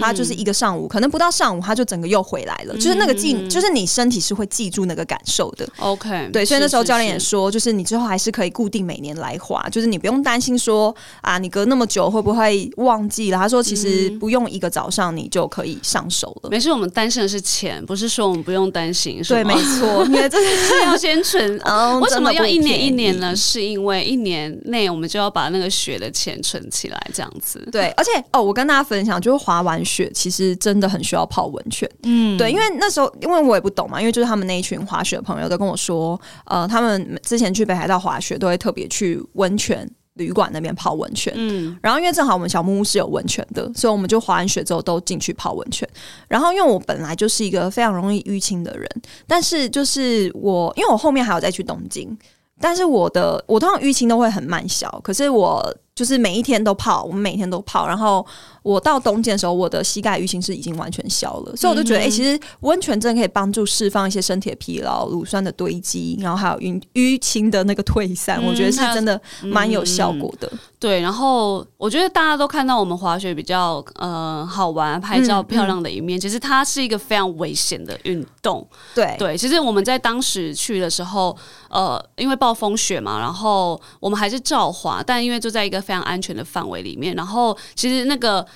[0.00, 2.74] 他就是一个上午，可能不到上午，他就整个又回来了。
[2.74, 5.66] 就是那个记，就是你身体是会记住那个感受的。
[5.78, 13.38] OK，对，所以那时候教练也说，就是你之后还是可以固定每年来滑，就是你不用担心说啊，你隔那么久会不会忘记了？
[13.38, 16.50] 他说其实不用一个早上你就可以上手了。
[16.50, 19.22] 没事，我们担心的是钱，不是说我们不用担心。
[19.28, 21.44] 对，没错，你这是 要先存。
[22.02, 23.34] 为什么要一年一年呢？
[23.36, 27.64] 是因为一年内我们就要把那个学的钱存起来，这样子。
[27.70, 29.83] 对，而且哦，我跟大家分享，就是滑完。
[29.84, 45.88] 雪其实真的很需要泡温泉，嗯，对，因为那时候因为我也不懂嘛，因为就是他们那一群滑雪的朋友都跟我说，呃，他们之前去北海道滑雪都会特别去温泉旅馆那边泡温泉，嗯，然后因为正好我们小木屋是有温泉的，所以我们就滑完雪之后都进去泡温泉。
[46.28, 48.88] 然后因为我本来就是一个非常容易淤青的人，
[49.26, 52.16] 但是就是我因为我后面还有再去东京，
[52.60, 58.26] 但是我的我通常淤青都会很慢消，可是我就是每一天都泡，我们每天都泡，然后。
[58.64, 70.50] 我到冬季的时候，我的膝盖淤青是已经完全消了，所以我就觉得，哎，其实温泉真的可以帮助释放一些身体的疲劳、乳酸的堆积，然后还有淤淤青的那个退散，我觉得是真的蛮有效果的。
[70.78, 78.66] 对，然后我觉得大家都看到我们滑雪比较呃好玩、拍照漂亮的一面，其实它是一个非常危险的运动。
[78.94, 81.36] 对对，其实我们在当时去的时候，
[81.74, 88.46] 呃，因为暴风雪嘛，然后我们还是照滑，但因为就在一个非常安全的范围里面，然后其实那个。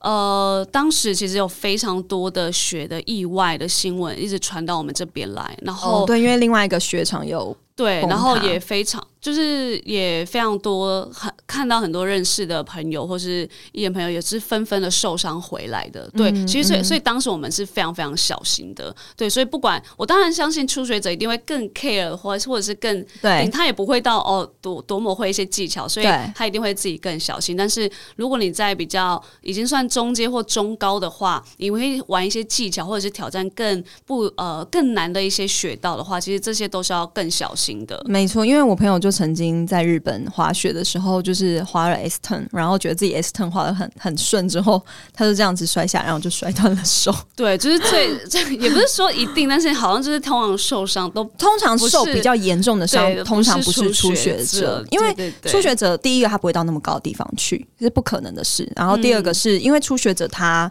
[0.00, 9.02] 呃，当时其实有非常多的雪的意外的新闻一直传到我们这边来，然后对，因为另外一个雪场有对，然后也非常。
[9.24, 16.06] 就是也非常多，很看到很多认识的朋友或是艺人朋友也是纷纷的受伤回来的。
[16.14, 18.94] 对，其实所以所以当时我们是非常非常小心的。
[19.16, 27.56] 对，所以不管我当然相信初学者一定会更 care，或或者是更对，他也不会到哦多多么会一些技巧，所以他一定会自己更小心。
[27.56, 38.04] 但是如果你在比较已经算中阶或中高的话，你会玩一些技巧或者是挑战更不呃更难的一些雪道的话，其实这些都是要更小心的。
[38.04, 39.13] 没错，因为我朋友就。
[39.14, 47.14] 曾经在日本滑雪的时候，就是滑了 S turn，然后觉得自己 S turn 滑的很很顺，之后他就这样子摔下，然后就摔断了手。
[47.36, 58.70] 对，就是最这也不是说一定，但是好像就是通常受伤都通常受比较严重的伤，通常不是初学者，因为初学者第一个他不会到那么高的地方去，这是不可能的事。
[58.74, 60.70] 然后第二个是因为初学者他。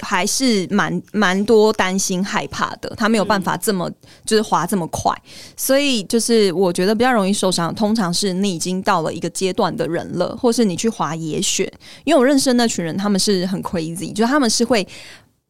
[0.00, 3.90] 还是蛮蛮多担心害怕的，他没有办法这么
[4.24, 5.14] 就是滑这么快，
[5.56, 7.74] 所以就是我觉得比较容易受伤。
[7.74, 11.72] 通常是你已经到了一个阶段的人了，或是你去滑野雪，
[12.04, 14.86] 因为我认识的那群人，他们是很 crazy，就他们是会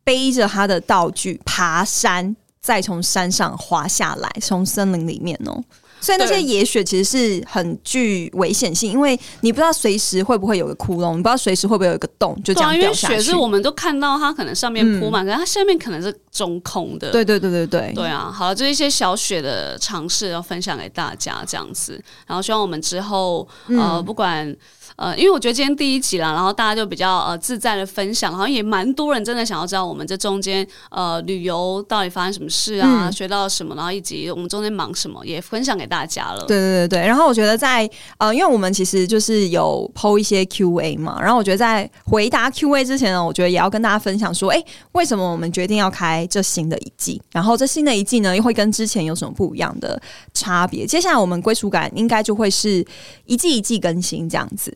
[0.05, 5.63] 背着他的道具爬山，再从山上滑下来，从森林里面哦。
[6.01, 13.15] 所以那些野雪其实是很具危险性，因为你不知道随时会不会有个窟窿，你不知道随时会不会有一个洞，就这样掉下去。
[13.17, 17.11] 雪是我们都看到它可能上面铺满，可是它下面可能是中空的。
[17.11, 17.93] 对对对对对。
[17.95, 24.57] 对啊，好了，就一些小雪的尝试要分享给大家这样子，然后希望我们之后呃不管。
[25.01, 36.45] 呃，因为我觉得今天第一集啦，然后大家就比较呃自在的分享，好像也蛮多人真的想要知道我们这中间呃旅游到底发生什么事啊，学到了什么，然后以及我们中间忙什么，也分享给大家了。
[36.47, 47.19] 对对对对，然后我觉得在呃，因为我们其实就是有剖一些 Q&A 嘛，然后我觉得在回答 Q&A 之前呢，我觉得也要跟大家分享说，哎，为什么我们决定要开这新的一季？
[47.33, 49.99] 然后这新的一季呢，又会跟之前有什么不一样的
[50.35, 50.85] 差别？
[50.87, 52.87] 接下来我们归属感应该就会是
[53.25, 54.71] 一季一季更新这样子。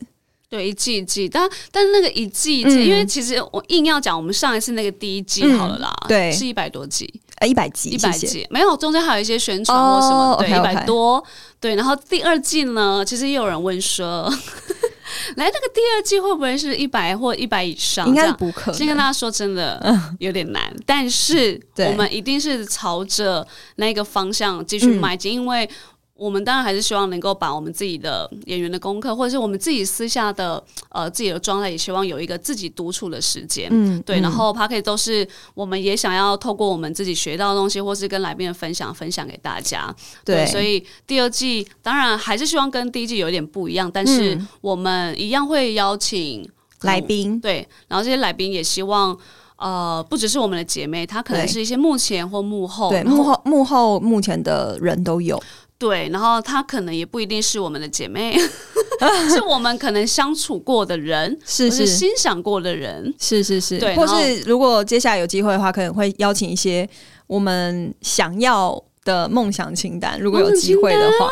[0.55, 11.21] 对，一季一季，但但是那个一季一季，因为其实我硬要讲，我们上一次那个第一季好了啦，对，是一百多集，呃，一百集，一百集，没有中间还有一些宣传或什么，对，一百多，
[11.59, 14.31] 对，然后第二季呢，其实也有人问说，
[15.35, 18.07] 来那个第二季会不会是一百或一百以上？
[18.07, 18.71] 应该不可？
[18.71, 18.77] 能。
[18.77, 19.81] 先跟大家说，真的
[20.19, 25.69] 有点难，但是我们一定是朝着那个方向继续迈进，因为。
[26.17, 33.67] 我们当然还是希望能够把我们自己的演员的功课，或者是我们自己私下的呃自己的状态，也希望有一个自己独处的时间。
[33.69, 34.21] 嗯，对。
[34.21, 39.93] 然后 p a r k 都是我们也想要透过我们自己学到的东西，或是跟来宾的分享，分享给大家。
[40.23, 46.49] 对，所以第二季当然还是希望跟第一季有一点不一样，但是我们一样会邀请
[46.83, 47.37] 来宾。
[47.41, 49.17] 对，然后这些来宾也希望
[49.57, 55.37] 呃不只是我们的姐妹，她可能是一些幕前或幕后，对幕后幕后目前的人都有。
[55.77, 58.37] 对，然后她可能也不一定是我们的姐妹，
[59.29, 63.95] 是我们可能相处过的人，是是欣赏过的人，是是是，对。
[63.95, 66.87] 或是如果接下来有机会的话，可能会邀请一些
[67.27, 71.31] 我们想要的梦想清单，如果有机会的话。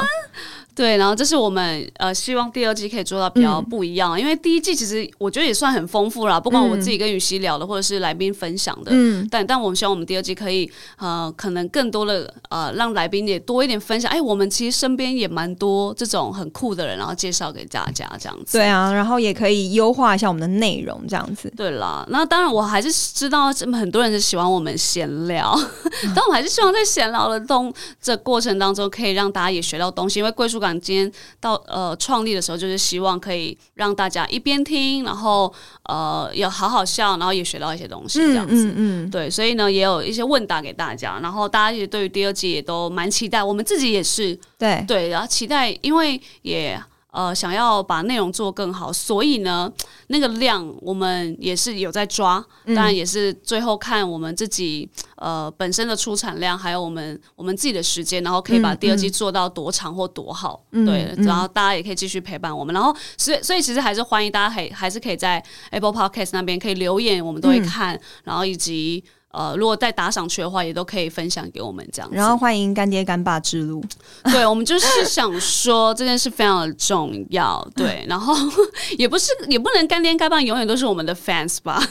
[0.75, 18.57] 对，然后这是我们呃希望第二季可以做到比较不一样，因为第一季其实我觉得也算很丰富啦，不管我自己跟雨熙聊的，或者是来宾分享的，嗯，但但我们希望我们第二季可以呃可能更多的呃让来宾也多一点分享，哎，我们其实身边也蛮多这种很酷的人，然后介绍给大家这样子。
[18.57, 21.51] 对啊，然后也可以优化一下我们的内容这样子。
[21.55, 25.55] 对啦，那当然我还是知道很多人是喜欢我们闲聊，
[26.15, 31.11] 但我还是希望在闲聊的东这过程当中，可以让大家也学到东西，因为归属感今天。
[31.39, 38.67] 到呃创立的时候，就是希望可以让大家一边听，然后呃有好好笑，然后也学到一些东西，这样子。
[38.69, 38.73] 嗯
[39.05, 39.09] 嗯。
[39.11, 44.39] 对，所以呢，也有一些问答给大家，然后大家也对于第二季也都蛮期待，我们自己也是。
[44.57, 46.81] 对对，然后期待，因为也。
[47.13, 49.71] 呃，想要把内容做更好，所以呢，
[50.07, 69.03] 那个量我们也是有在抓，当然也是最后看我们自己呃本身的出产量，还有我们我们自己的时间，然后可以把第二季做到多长或多好，对，然后大家也可以继续陪伴我们，然后所以所以其实还是欢迎大家还还是可以在 Apple Podcast 那边可以留言，我们都会看，然后以及。
[69.33, 72.09] 呃，如果再打赏去的话，也都可以分享给我们这样。
[72.13, 73.83] 然后欢迎干爹干爸之路。
[74.31, 77.67] 对，我们就是想说这件事非常的重要。
[77.75, 78.35] 对， 然后
[78.95, 81.83] 也不是也不能干爹干爸永远都是我们的 fans 吧？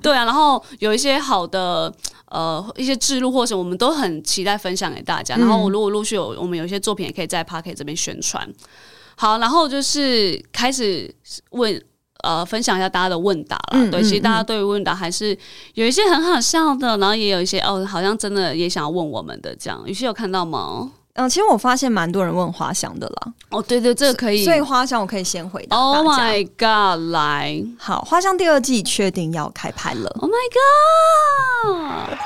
[0.00, 1.92] 对啊，然后有一些好的
[2.26, 5.34] 呃一些制路或者我们都很期待分享给大家。
[5.34, 8.48] 然后如果陆续有我们有一些作品，也可以在 Park 这边宣传。
[9.16, 11.12] 好，然后就是开始
[11.50, 11.82] 问。
[12.24, 13.90] 呃，分享一下大家的问答了。
[13.90, 15.36] 对，其实大家对于问答还是
[15.74, 19.82] 有一些很好笑的，然后也有一些哦，好像真的也想要问我们的这样。
[19.86, 20.90] 于是有看到吗？
[21.14, 23.32] 嗯，其实我发现蛮多人问花香的啦。
[23.50, 24.44] 哦，对对，这个可以。
[24.44, 27.10] 所以花香我可以先回答 Oh my god！
[27.12, 30.08] 来，好，花香第二季确定要开拍了。
[30.20, 30.48] Oh my
[32.08, 32.18] god！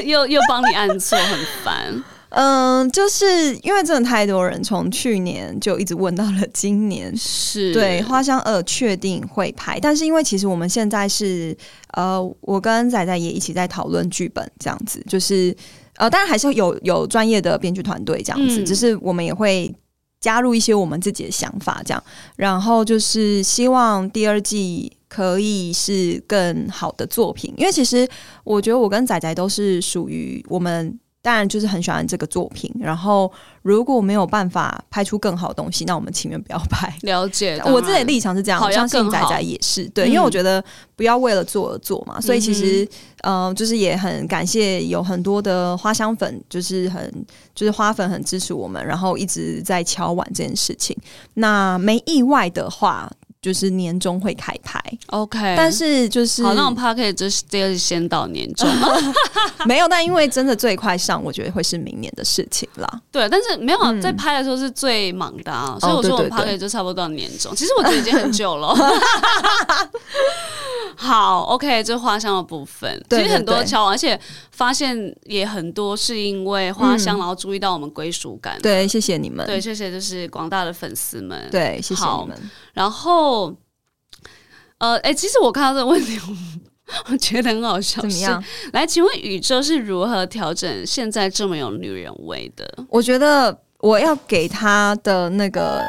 [0.04, 2.04] 又又帮你按错，很烦。
[2.30, 7.72] 嗯，就是因为真的太多人从去年就一直问到了今年，是。
[7.72, 11.56] 对《花香二》确定会拍，但是因为其实我们现在是
[11.94, 15.54] 呃，我跟仔仔也一起在讨论剧本，这样子就是
[15.96, 19.74] 呃，当然还是有有专业的编剧团队这样子，只是我们也会
[20.20, 22.02] 加入一些我们自己的想法，这样，
[22.36, 28.08] 然后就是希望第二季可以是更好的作品，因为其实
[28.44, 30.96] 我觉得我跟仔仔都是属于我们。
[31.22, 33.30] 当然就是很喜欢这个作品，然后
[33.62, 36.90] 如果没有办法拍出更好的东西，那我们情愿不要拍。
[37.02, 40.64] 了解，我自己的立场是这样，我相信仔仔也是对，因为我觉得
[40.96, 42.20] 不要为了做而做嘛。
[42.20, 42.88] 所以其实，
[43.22, 50.96] 呃，就是也很感谢有很多的花香粉，就是很就是花粉很支持我们，然后一直在敲碗这件事情。
[51.34, 53.10] 那没意外的话。
[53.42, 58.68] 就是年终会开拍，OK，但是就是好，那我们 p a r k 就是这个先到年终，
[59.64, 63.00] 没有，但因为真的最快上，我觉得会是明年的事情啦。
[63.10, 67.56] 对，但是没有在拍的时候是最忙的啊，所以我说我们 p a r k 就差不多到年终。
[67.56, 68.76] 其实我觉得已经很久了。
[70.96, 78.58] 好，OK，这花香的部分其实很多敲，而且发现也很多是因为花香，然后注意到我们归属感。
[78.60, 79.46] 对，谢谢你们。
[79.46, 81.48] 对，谢谢就是广大的粉丝们。
[81.50, 82.36] 对，谢谢你们。
[82.74, 83.29] 然后，
[84.78, 86.18] 呃，哎，其实我看到这个问题，
[87.10, 88.00] 我觉得很好笑。
[88.02, 88.42] 怎么样？
[88.72, 92.66] 来，请问宇宙是如何调整现在这么有女人味的？
[92.88, 95.82] 我觉得我要给他的那个。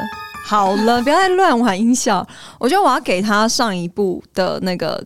[0.43, 2.27] 好了， 不要再乱玩音效。
[2.59, 5.01] 我觉得我要给他上一部的那个，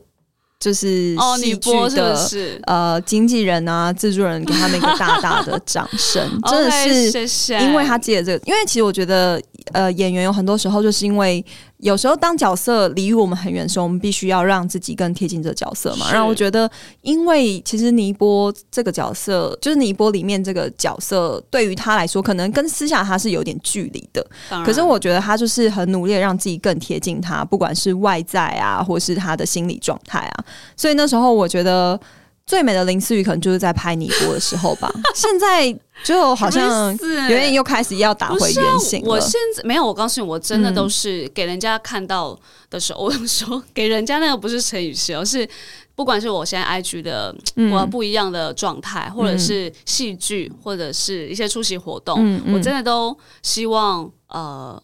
[0.59, 6.23] 就是戏剧的是呃经纪人啊、制作人，给他们一个大大的掌声。
[6.49, 9.39] 真的是，因为他接了这个，因为其实我觉得
[9.73, 11.43] 呃演员有很多时候就是因为。
[11.79, 16.11] 有时候当角色离我们很远的时候，我们必须要让自己更贴近这个角色嘛。
[16.11, 24.25] 然后我觉得，因为其实尼波这个角色，就是尼波里面这个角色，对于他来说，可能跟私下他是有点距离的。
[24.65, 30.45] 可是我觉得他就是很努力让自己更贴近他，不管是外在啊，或是他的心理状态啊。
[30.77, 31.99] 所以那时候我觉得。
[32.45, 45.47] 最美的林思雨可能就是在拍你播的时候吧， 现在就好像有点又开始要打回原形我现在没有，我告诉你，我真的都是给人家看到的时候，我说给人家那个不是陈雨希，而是
[45.95, 47.35] 不管是我现在 IG 的
[47.71, 54.79] 我不一样的状态，或者是戏剧，或者是一些出席活动，我真的都希望呃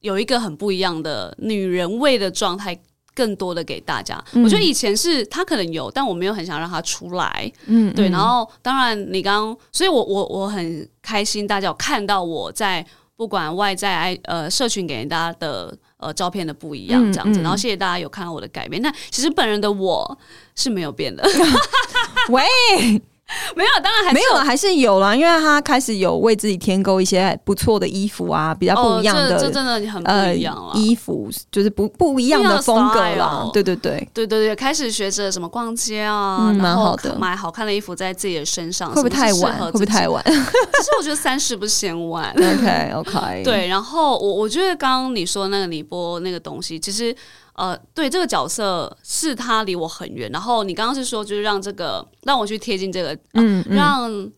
[0.00, 2.76] 有一个很不一样的女人味的状态。
[3.14, 7.50] 更多的给大家，我觉得以前是他可能有，但我没有很想让他出来。
[7.66, 8.08] 嗯，对。
[8.08, 12.84] 然后当然你刚刚，所以我我我很开心，大家有看到我在
[13.16, 17.40] 不管外在呃社群给大家的呃照片的不一样这样子。
[17.40, 18.82] 然后谢谢大家有看到我的改变。
[18.82, 20.18] 那其实本人的我
[20.56, 21.24] 是没有变的。
[22.30, 22.42] 喂，
[23.56, 30.72] 没有，当然还没有了，还是有了，因为他开始有为自己添购一些不错的衣服啊，比较不一样的，这真的很不一样了。
[30.74, 39.58] 衣服就是不不一样的风格了，对对对，对对对，开始学着什么逛街啊，蛮好的，买好看的衣服在自己的身上，会不会太晚？
[39.58, 40.22] 会不会太晚？
[40.28, 42.30] 其实我觉得三十不嫌晚。
[42.36, 47.14] OK OK，对，然后我我觉得刚刚你说那个李波那个东西，其实。
[47.54, 50.28] 呃，对，这个角色是他离我很远。
[50.32, 54.30] 然后你刚刚是说，就是让这个让我去贴近这个，嗯，让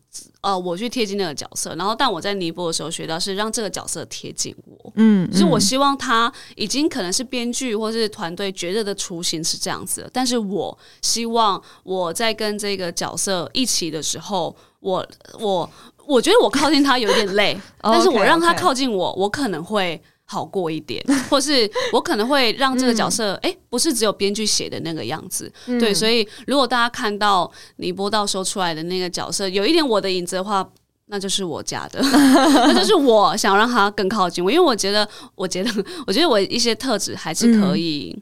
[0.43, 1.75] 呃我去贴近那个角色。
[1.77, 15.07] 然后，但我在尼泊的时候学到是让这个角色贴近我，嗯，就是我希望他已经可能是编剧或是团队觉得的雏形是这样子，但是我希望我在跟这个角色一起的时候，我
[15.41, 15.71] 我
[16.07, 20.03] 我觉得我靠近他有点累， 但是我让他靠近我，我可能会。
[20.27, 25.51] 好过一点，或是我可能会让这个角色，哎，不是只有编剧写的那个样子，
[25.81, 30.69] 对，所以如果大家看到你播到时候出来的那个角色有一点我的影子的话，
[31.07, 35.71] 那就是我家的， 那就是我想让他更靠近我，因为我觉得，我觉得，
[36.07, 38.19] 我觉得我一些特质还是可以。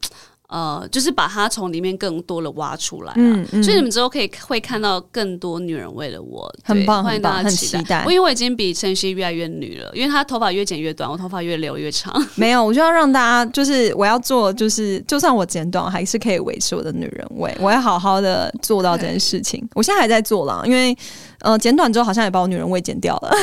[0.49, 8.01] 呃，就是把它从里面更多的挖出来，嗯嗯，所以你们之后可以会看到更多女人为了我，很棒，欢迎大家期待。
[8.03, 12.15] 因为我已经比晨曦越来越女了，因为她头发越剪越短，我头发越留越长。
[12.37, 17.57] 没有，我就要让大家，就是我要做，就是就算我剪短，还是可以维持我的女人味。
[17.59, 19.67] 我要好好的做到这件事情。
[19.75, 20.97] 我现在还在做啦，因为
[21.41, 23.35] 呃，剪短之后好像也把我女人味剪掉了。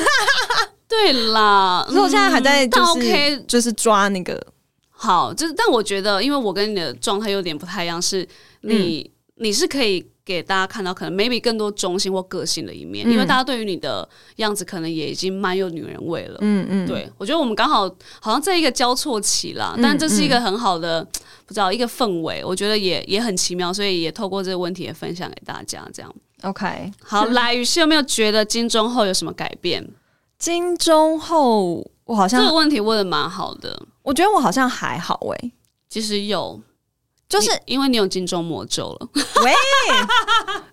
[0.87, 4.39] 对啦， 所以我现在还在就是就是抓那个。
[5.01, 8.27] 好，就是，但我觉得，因为我跟你的状态有点不太一样，是
[8.61, 16.37] 你，你是可以给大家看到可能 maybe 更多中性或个性的一面，因为大家对于你的样子可能也已经蛮有女人味了。
[16.41, 17.89] 嗯嗯，对，我觉得我们刚好
[18.19, 21.03] 好像在一个交错期啦，但这是一个很好的，
[21.47, 25.83] 不知道一个氛围，我觉得也也很奇妙，所以也透过这个问题也分享给大家。
[25.91, 29.89] 这样，OK，好，来，雨是有没有觉得金钟后有什么改变？
[30.37, 33.82] 金钟后，我好像这个问题问的蛮好的。
[34.03, 35.51] 我觉得我好像还好哎，
[35.88, 36.59] 其实有，
[37.30, 39.07] 就是因为你有金钟魔咒了。
[39.14, 39.53] 喂，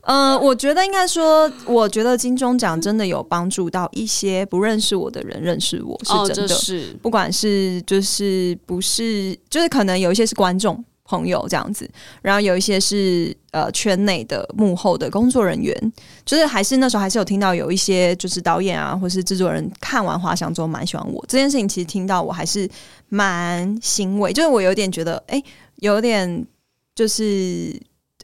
[0.00, 6.54] 嗯，我觉得应该说，我觉得金钟奖真的有帮助到一些不认识我的人认识我，是真的。
[6.56, 10.84] 是，不管是就是不是，就是可能有一些是观众。
[11.08, 11.90] 朋友这样子，
[12.20, 15.92] 然后有一些是呃圈内的幕后的工作人员，
[16.24, 21.24] 就是还是那时候还是有听到有一些就是导演啊，或是制作人看完花香之后蛮喜欢我。
[21.26, 22.68] 这件事情，其实听到我还是
[23.08, 25.42] 蛮欣慰，就是我有点觉得哎，
[25.76, 26.46] 有点
[26.94, 27.74] 就是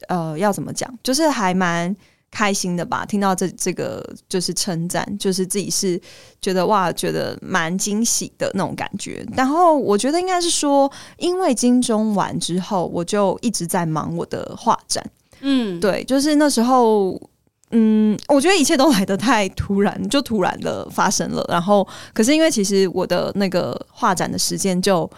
[0.07, 1.95] 呃要怎么讲，就是还蛮。
[2.35, 5.97] 开心的吧，听到这这个就是称赞，就是自己是
[6.41, 9.25] 觉得哇，觉得蛮惊喜的那种感觉。
[9.37, 15.01] 然后我觉得应该是说，因为金钟完之后，我就一直在忙我的画展。
[15.39, 17.17] 嗯，对，就是那时候，
[17.71, 21.45] 嗯，我觉得一切都来得太突然，就突然的发生了。
[21.47, 25.09] 然后，可是因为其实我的那个画展的时间就。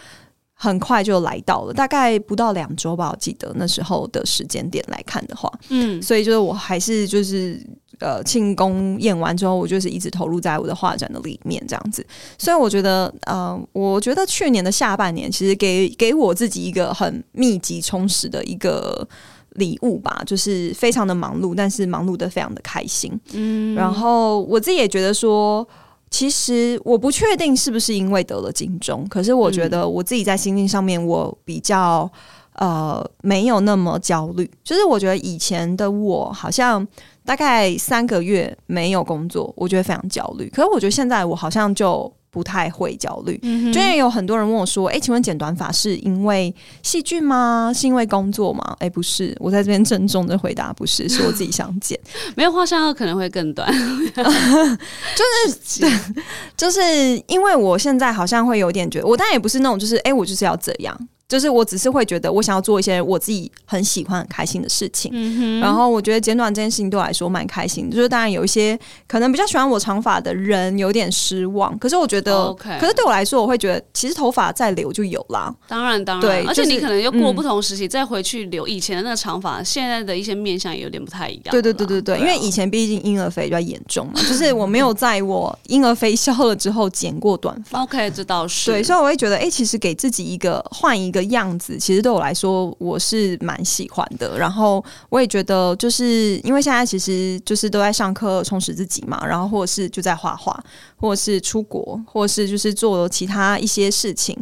[0.60, 7.64] 很快就来到了，大概不到两周吧，我记得那时候的时间点来看的话，嗯，所以就是我还是就是
[8.00, 12.04] 呃庆功宴完之后，我就是一直投入在我的画展的里面这样子，
[12.40, 19.08] 所以我觉得呃，我觉得去年的下半年其实给给我自己一个很密集充实的一个
[19.52, 25.68] 礼物吧，就是非常的忙碌，但是忙碌的非常的开心，嗯，然后我自己也觉得说。
[26.10, 32.10] 其实我不确定是不是因为得了金钟，可是我觉得我自己在心境上面我比较
[32.54, 34.50] 呃没有那么焦虑。
[34.64, 36.86] 就是我觉得以前的我好像
[37.26, 40.50] 大概三个月没有工作，我觉得非常焦虑。
[40.50, 42.12] 可是我觉得现在我好像就。
[42.38, 43.36] 不太会焦虑，
[43.74, 47.72] 就因为有很多人问我说：“哎，请问剪短发是因为戏剧吗？
[47.74, 52.00] 是因为工作吗？”哎，不是，我在这边郑重的回答，不是， 是我自己想剪，
[52.36, 53.68] 没有画上可能会更短，
[54.14, 56.14] 就是
[56.56, 56.80] 就是
[57.28, 60.96] 因为我现在好像会有点觉得，我当然也不是那种就是哎，我就是要这样。
[61.28, 65.12] 就是我只是会觉得，我想要做一些我自己很喜欢、很开心的事情。
[65.60, 67.92] 然后我觉得剪短这件事情对我来说蛮开心。
[67.92, 75.54] 就是当然有一些可能比较喜欢我长发的人有点失望，可是我觉得，可是对我来说，我会觉得其实头发再留就有啦。
[75.68, 81.52] 当然，当然，对，而且你可能又过不同时期再回去留以前的那个长发，现在的一些面相也有点不太一样。
[81.52, 87.84] 对对对对对，因为以前毕竟婴儿肥比较严重嘛，就是我没有在我婴儿肥消了之后剪过短发。
[87.84, 91.17] OK，这倒是对，所以我会觉得，哎，其实给自己一个换一个。
[91.18, 100.64] 的样子其实对我来说我是蛮喜欢的，然后我也觉得就是因为现在其实就是都在上课充实自己嘛，然后或者是就在画画，
[100.96, 104.38] 或者是出国，或者是就是做其他一些事情。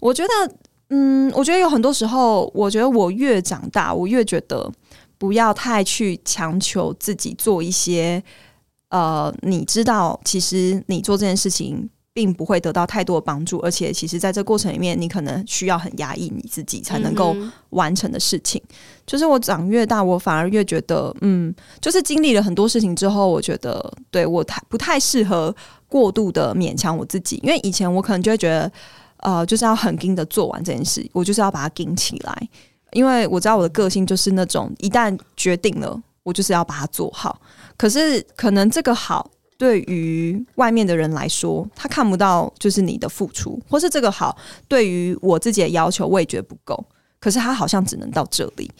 [0.00, 0.54] 我觉得，
[0.90, 4.70] 嗯，我觉得有很多时候，我觉得我越长大，我越觉得
[5.18, 8.22] 不要太去强求自己做一些，
[8.90, 11.88] 呃，你知道，其实你做这件事情
[12.18, 17.32] 并不会得到太多的帮助，而且其实在这过程里面，你可能需要很压抑你自己才能够
[17.70, 18.60] 完成的事情。
[19.06, 25.54] 就是我长越大，我反而越觉得，嗯，就是经历了很多事情之后，我觉得对我太不太适合
[25.86, 28.72] 过度的勉强我自己，因为以前我可能就会觉得，
[29.18, 32.48] 呃，就是要很盯的做完这件事，我就是要把它盯起来。
[32.90, 37.40] 因为我知道我的个性就是那种一旦决定了，我就是要把它做好。
[37.76, 44.34] 可是可能这个好对于外面的人来说，他看不到就是你的付出，或是这个好
[44.68, 46.82] 对于我自己的要求，我也觉得不够。
[47.20, 48.70] 可是他好像只能到这里。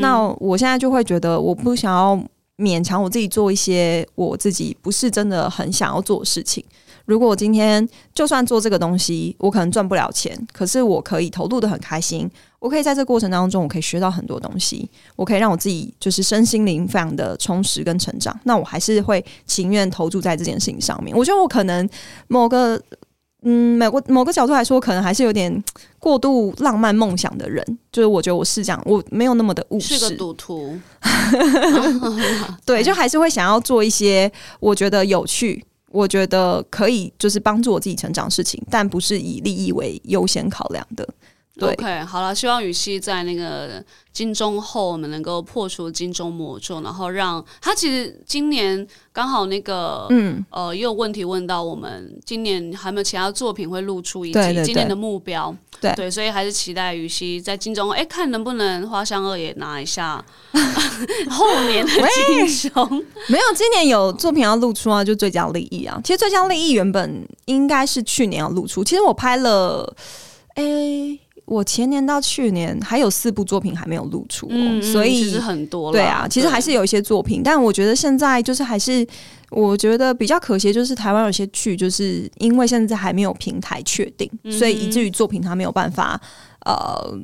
[0.00, 2.16] 那我现在就会觉得，我不想要
[2.56, 6.64] 勉强我自己做一些我自己不是真的很想要做的事情。
[7.06, 12.30] 如果我今天就算做这个东西，我可能赚不了钱，可是我可以投入的很开心。
[12.60, 18.38] 我可以在这个过程当中，我可以学到很多东西，我可以让我自己就是身心灵非常的充实跟成长。
[18.44, 21.16] 那我还是会情愿投注在这件事情上面。
[21.16, 21.88] 我觉得我可能
[22.26, 22.80] 某个
[23.42, 25.62] 嗯某个某个角度来说，可能还是有点
[25.98, 27.64] 过度浪漫梦想的人。
[27.92, 30.76] 就是我觉得我是这样，我没有那么的务实，是个赌徒。
[32.66, 35.64] 对，就还是会想要做一些我觉得有趣。
[35.90, 41.08] 我觉得可以，就是帮助我自己成长的事情，但不是以利益为优先考量的。
[41.60, 43.82] OK，好了，希望雨熙在那个
[44.12, 60.24] 金钟后，我们能够破除金钟魔咒，然后让他其实今年刚好那个，嗯，呃，也有问题问到我们，今年还没有其他作品会露出以及，今年的目标，对对，所以还是期待雨熙在金钟，哎，看能不能花香二也拿一下
[61.28, 63.04] 后年的金钟。
[63.28, 66.00] 没有，今年有作品要露出啊，就最佳利益啊。
[66.04, 69.94] 其实最佳利益原本应该是去年要露出，其实我拍了，
[70.54, 71.18] 哎。
[71.48, 74.48] 我前年到去年还有四部作品还没有露出，
[74.82, 75.90] 所以其实很多。
[75.90, 79.06] 对啊，其实还是有一些作品，但我觉得现在就是还是，
[79.50, 86.20] 我觉得比较可惜，就是台湾有些剧，就是因为现在还没有平台确定，所以以至于作品它没有办法
[86.66, 87.18] 呃。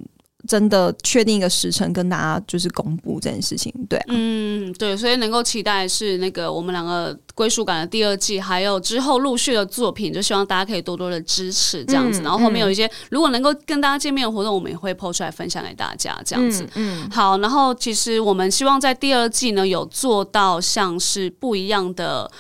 [0.47, 12.21] 真的确定一个时辰跟大家就是公布这件事情，对，嗯，对，所以能够期待是那个我们两个归属感的第二季，还有之后陆续的作品，就希望大家可以多多的支持这样子。
[12.23, 16.69] 然后后面有一些如果能够跟大家见面的活动，我们也会抛出来分享给大家这样子。
[16.75, 22.31] 嗯，好，然后其实我们希望在第二季呢有做到像是不一样的。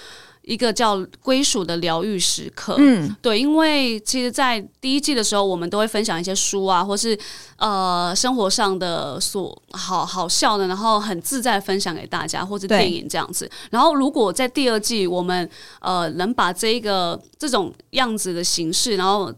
[0.44, 7.18] 一个叫归属的疗愈时刻，嗯，对，因为其实，在第一季的时候，我们都会分享一些书啊，或是
[7.56, 13.50] 呃生活上的所好好笑的，然后很自在分享给大家，或者电影这样子。
[13.70, 15.48] 然后，如果在第二季，我们
[15.80, 19.32] 呃能把这一个这种样子的形式，然后。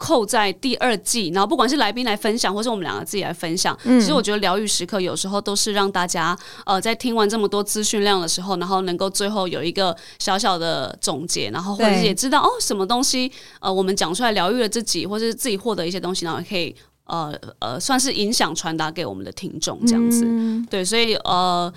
[0.00, 13.30] 扣在第二季，然后不管是来宾来分享，或是我们两个自己来分享，其实我觉得疗愈时刻有时候都是让大家呃在听完这么多资讯量的时候，然后能够最后有一个小小的总结，然后或者也知道哦什么东西
[13.60, 16.74] 呃我们讲出来疗愈了自己，或是自己获得一些东西，然后可以
[17.04, 20.24] 呃呃算是影响传达给我们的听众这样子，
[20.70, 21.70] 对，所以呃。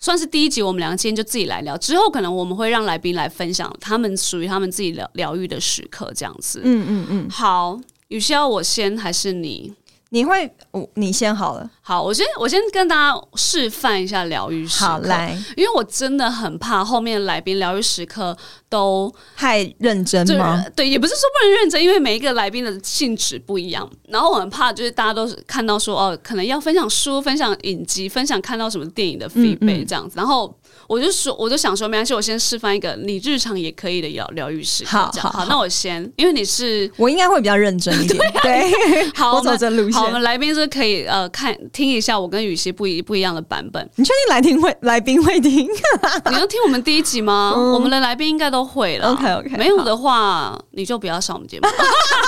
[0.00, 1.76] 算是第一集，我们两个今天就自己来聊。
[1.76, 6.62] 之后可能我们会让来宾来分享他们属于他们自己疗疗愈的时刻，这样子。
[6.64, 7.30] 嗯嗯嗯。
[7.30, 7.78] 好，
[8.08, 9.74] 雨要，我先还是你？
[10.12, 11.70] 你会，我你先好了。
[11.80, 14.84] 好，我先我先跟大家示范一下疗愈时刻。
[14.84, 18.36] 好，来，因为我真的很怕后面来宾疗愈时刻
[18.68, 20.64] 都太认真吗？
[20.74, 23.88] 对，也不是说不能认真，因为每一个来宾的性质不一样。
[24.08, 30.54] 然后我很怕，就是大家都是看到说哦，可能要分享书、分享影集、分享看到什么电影的 feedback 这样子，然后。
[30.90, 34.84] 我就说，我就想说，没关系，我先示范一个你日常也可以的疗疗愈师。
[34.84, 38.18] 好，好，那我先，因为你是我应该会比较认真一点。
[38.42, 39.92] 对，好，我走这路线。
[39.92, 43.88] 好，我们来宾是可以呃看听一下我跟雨熙不一不一样的版本。
[43.94, 45.68] 你确定来宾会来宾会听？
[46.28, 47.54] 你要听我们第一集吗？
[47.56, 49.12] 我们的来宾应该都会了。
[49.12, 51.68] OK OK，没有的话你就不要上我们节目。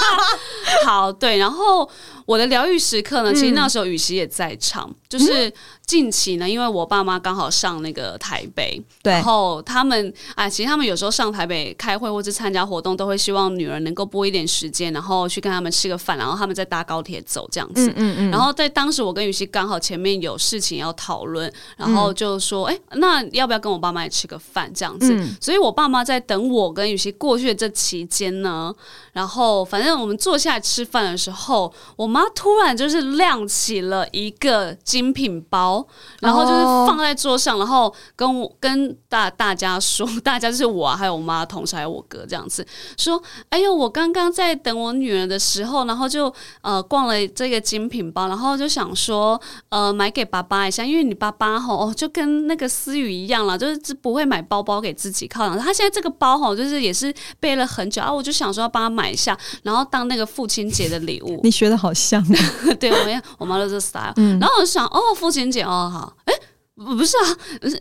[0.86, 1.90] 好，对，然后。
[2.27, 3.33] 我的疗愈时刻呢？
[3.35, 5.53] 其实那时候雨琦也在场，就是
[5.85, 17.89] 近期呢，因为我爸妈刚好上那个台北，然后他们啊，其实他们有时候上台北开会或者参加活动，都会希望女儿能够拨一点时间，然后去跟他们吃个饭，然后他们再搭高铁走这样子。
[17.89, 18.31] 嗯嗯嗯。
[18.31, 25.12] 然后在当时，我跟雨琦刚好前面有事情要讨论，然后就说：“哎，那要不要跟我爸妈也吃个饭？”这样子。
[25.41, 28.73] 所以我爸妈在等我跟雨琦过去的这期间呢，
[29.12, 32.11] 然后反正我们坐下来吃饭的时候，我。
[32.12, 35.86] 妈突然就是亮起了一个精品包，
[36.20, 42.66] 然后就是放在桌上，然后跟我跟大大家说， 大家就是我还有我妈同事还有我哥这样子
[42.98, 49.40] 说，哎呦，我刚刚在等我女儿的时候，然后就呃逛了这个精品包，然后就想说
[49.70, 61.40] 呃买给爸爸一下，因为你爸爸吼就跟那个思雨一样了，就是不会买包包给自己靠，他现在这个包吼就是也是背了很久啊，我就想说要帮他买一下，然后当那个父亲节的礼物。
[61.42, 62.22] 你学的好像，
[62.80, 66.34] 对，我我妈都是 style，然后我就想，哦，父亲节哦，好，哎，
[66.74, 67.22] 不是啊，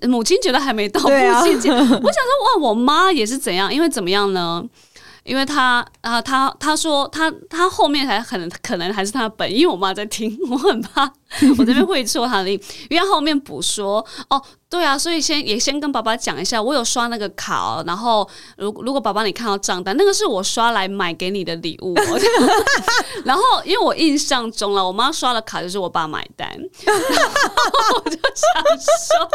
[0.08, 3.74] 母亲节都还没到，父亲节，我想说，哇，我妈也是怎样？
[3.74, 4.64] 因为怎么样呢？
[5.24, 11.12] 因为她啊，她她说她她后面才可能可能还是他本，因为我妈在听，我很怕
[11.58, 14.42] 我这边会错他的音，因为后面补说哦。
[14.72, 18.26] 对啊，所以先也先跟爸爸讲一下，我有刷那个卡，哦然后
[18.56, 21.94] 如如果爸爸你看到账单，那个是我刷来买给你的礼物。
[23.26, 29.30] 然后因为我印象中了，我妈刷的卡就是我爸买单，我就想说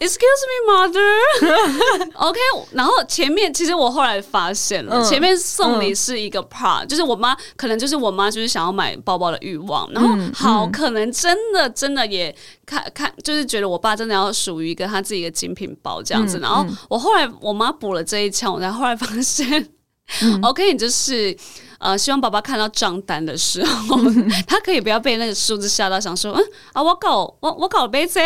[0.00, 2.10] ，Excuse me, mother.
[2.18, 2.40] OK，
[2.72, 12.34] 然后前面其实我后来发现了，前面送礼是一个 part，就是我妈可能就是我妈就是想要买包包的欲望，然后好可能真的真的也
[12.64, 14.32] 看看就是觉得我爸真的要。
[14.32, 19.68] 属于一个他自己的精品包这样子，然后我后来我妈补了这一枪，我才后来发现，
[20.42, 21.36] OK，你就是
[21.78, 23.98] 呃，希望爸爸看到账单的时候，
[24.48, 28.18] 他可以不要被那个数字吓到，想说嗯啊，我搞我我搞杯子，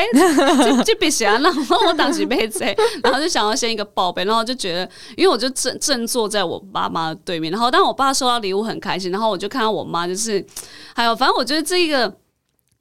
[0.64, 2.64] 就就别写了，然后我当起杯子，
[3.02, 10.46] 然后就想要先一个宝贝，然后就觉得，因为我就正正坐在我爸妈对面，然后当我爸收到礼物很开心，然后我就看到我妈就是，
[10.94, 12.16] 还有反正我觉得这一个。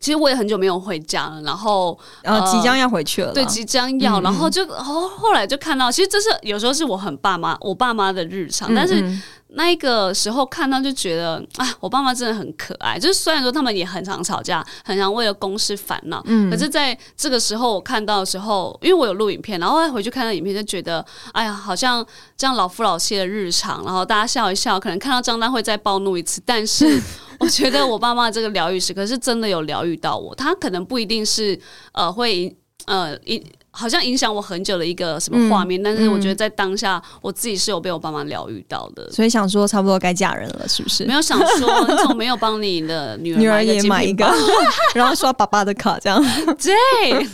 [0.06, 9.04] 其实我也很久没有回家了，然后呃即将要回去了，对，即将要，然后就后后来就看到，其实这是有时候是我很爸妈我爸妈的日常，但是
[9.50, 13.00] 那一个时候看到就觉得啊，我爸妈真的很可爱。
[13.00, 27.02] 就是虽然说他们也很常吵架，很常为了公事烦恼，嗯，可是在这个时候我看到的时候，因为我有录影片，然后回去看到影片就觉得，哎呀，好像这样老夫老妻的日常，然后大家笑一笑，可能看到张丹会再暴怒一次，但是。
[27.38, 31.60] 我觉得我爸妈这个疗愈时刻是真的有疗愈到我，他可能不一定是
[31.92, 33.46] 呃会呃一。
[33.76, 41.04] 好像影响我很久的一个什么画面，但是我觉得在当下我自己是有被我爸妈疗愈到的，所以想说差不多该嫁人了，是不是？
[41.06, 44.26] 没有想说，你怎么没有帮你的女儿也买一个，
[44.96, 46.24] 然后刷爸爸的卡这样？
[46.58, 47.28] 对，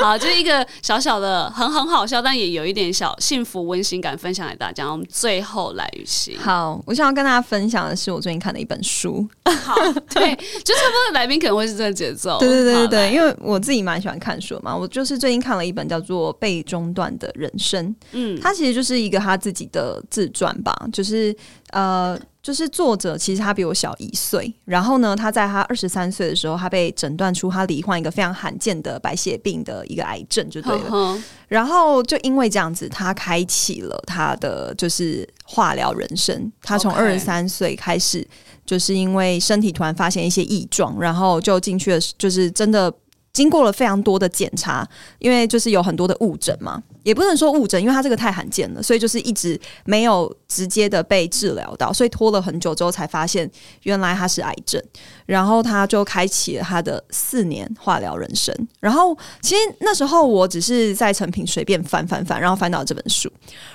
[0.00, 4.88] 好，就是一个小小的很很好笑，但也有一点小幸福温馨感，分享给大家。
[4.88, 9.26] 我们最后来雨欣，好，我想要跟大家分享的是我最近看的一本书。
[9.44, 9.74] 好，
[10.14, 10.34] 对，
[10.64, 12.38] 就差不多来宾可能会是这个节奏。
[12.40, 15.87] 对对对对对，因为我自己蛮喜欢看书嘛，我就是最近看了一本。
[15.88, 21.34] 叫做被中断的人生，嗯，他其实就是一个他自己的自传吧，就是
[21.70, 31.18] 呃，就是作者其实他比我小一岁，然后呢，他在他二十三岁的时候，他被诊断出他罹患一个非常罕见的白血病的一个癌症，就对了。
[31.48, 36.52] 然后就因为这样子，他开启了他的就是化疗人生。
[36.62, 38.26] 他从二十三岁开始，
[38.66, 42.92] 就是因为身体突然发现一些异状，然后就进去了，就是真的。
[43.38, 44.84] 经过了非常多的检查，
[45.20, 46.82] 因为就是有很多的误诊嘛。
[47.04, 53.50] 也不能说误诊，因为他这个太罕见了，所以就是一直没有直接的被治疗到，所以拖了很久之后才发现
[53.84, 54.82] 原来他是癌症，
[55.24, 58.54] 然后他就开启了他的四年化疗人生。
[58.78, 63.30] 然后其实那时候我只是在成品随便翻翻翻，然后翻到这本书，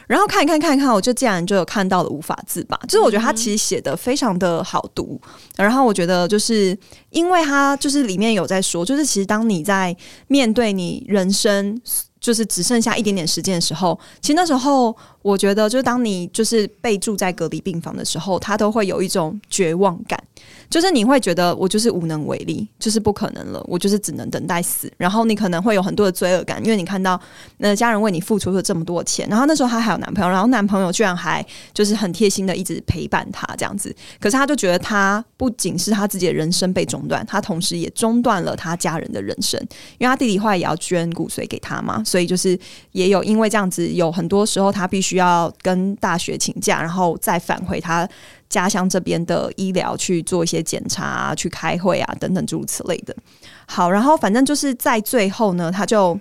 [0.05, 2.77] 然后看一看看一看，我就竟然就有看到了无法自拔。
[2.87, 5.19] 就是我觉得他其实写的非常的好读，
[5.55, 6.77] 然后我觉得就是
[7.13, 9.95] 因为他就是里面有在说，就是其实当你在
[10.27, 11.81] 面对你人生。
[12.23, 20.17] 就是只剩下一点点时间的时候，其实那时候我觉得，就是当你就是被住在隔离病房的时候，他都会有一种绝望感。
[20.69, 24.91] 就是你会觉得我就是无能为力，就是不可能了，我就是只能等待死。
[24.97, 27.19] 然后你可能会有很多的罪恶感，因为你看到
[27.57, 33.95] 那家人为你付出了这么多钱，然后那时候她还有男朋友，然后男朋友居然还就是很贴心的一直陪伴她这样子。
[34.19, 39.59] 可是她就觉得她不仅是他自己的人生被中断，她同时也中断了她家人的人生，
[39.99, 42.57] 因为她弟弟后来也要捐骨髓给她嘛，所以就是
[42.93, 48.09] 也有因为这样子，有很多时候她必须要跟大学请假，然后再返回她。
[48.53, 53.15] 家乡这边的医疗去做一些检查、去开会啊，等等诸如此类的。
[53.65, 56.19] 好，然后反正就是在最后呢，他就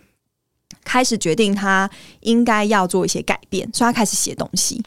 [0.83, 4.83] 开始决定他应该要做一些改变，所以他开始写东西。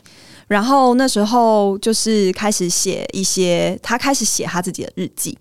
[0.47, 5.37] 然后那时候就是开始写一些，他开始写他自己的日记。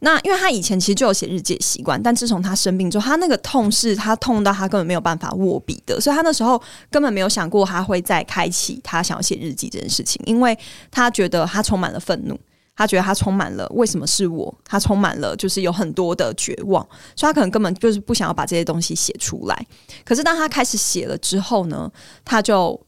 [0.00, 10.56] 那因为他以前其实就有写日记的习惯，但自从他生病之后，他那个痛是他痛到他根本没有办法握笔的，所以他那时候根本没有想过他会再开启他想要写日记这件事情，因为
[10.90, 12.38] 他觉得他充满了愤怒。
[12.76, 14.56] 他觉得他充满了为什么是我？
[14.64, 16.80] 他充满了就是有很多的绝望，
[17.16, 19.66] 所以他可能根本就是不想要把这些东西写出来。
[20.04, 21.90] 可是当他开始写了之后呢，
[22.24, 22.80] 他就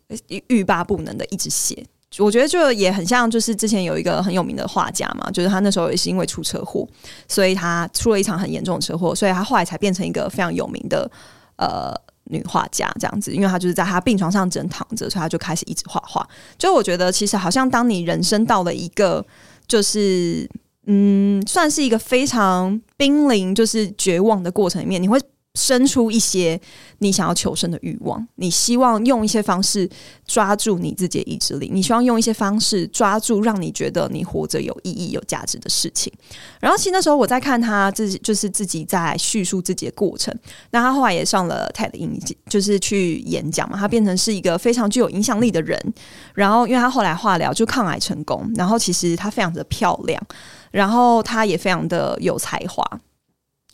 [0.47, 1.85] 欲罢不能的一直写。
[2.19, 6.85] 我觉得就也很像，就是之前有一个很有名的画家嘛，就是他那时候也是因为出车祸，
[7.29, 11.09] 所以他出了一场很严重的车祸，所以他后来才变成一个非常有名的
[11.57, 11.95] 呃
[12.25, 13.33] 女画家这样子。
[13.33, 16.29] 因为他就是在他病床上整躺着，所以他就开始一直画画。
[16.59, 19.25] 就我觉得，其实好像当你人生到了一个
[19.69, 20.51] 就是
[20.87, 25.21] 嗯，算是一个非常濒临就是绝望的过程里面，你会。
[25.55, 26.61] 生出一些
[26.99, 29.89] 你想要求生的欲望，你希望用一些方式
[30.25, 36.13] 抓住你自己的意志力，你希望用一些方式抓住让你觉得你活着有意义、有价值的事情。
[36.61, 40.33] 然后，其实那时候我在看他自己，就是自己在叙述自己的过程。
[40.71, 42.17] 那他后来也上了 TED 影，
[42.49, 45.77] 就是去演讲嘛，他变成是一个非常具有影响力的人。
[46.35, 50.23] 然后，因为他后来化疗就抗癌成功，然后其实他非常的漂亮，
[50.71, 52.85] 然后他也非常的有才华。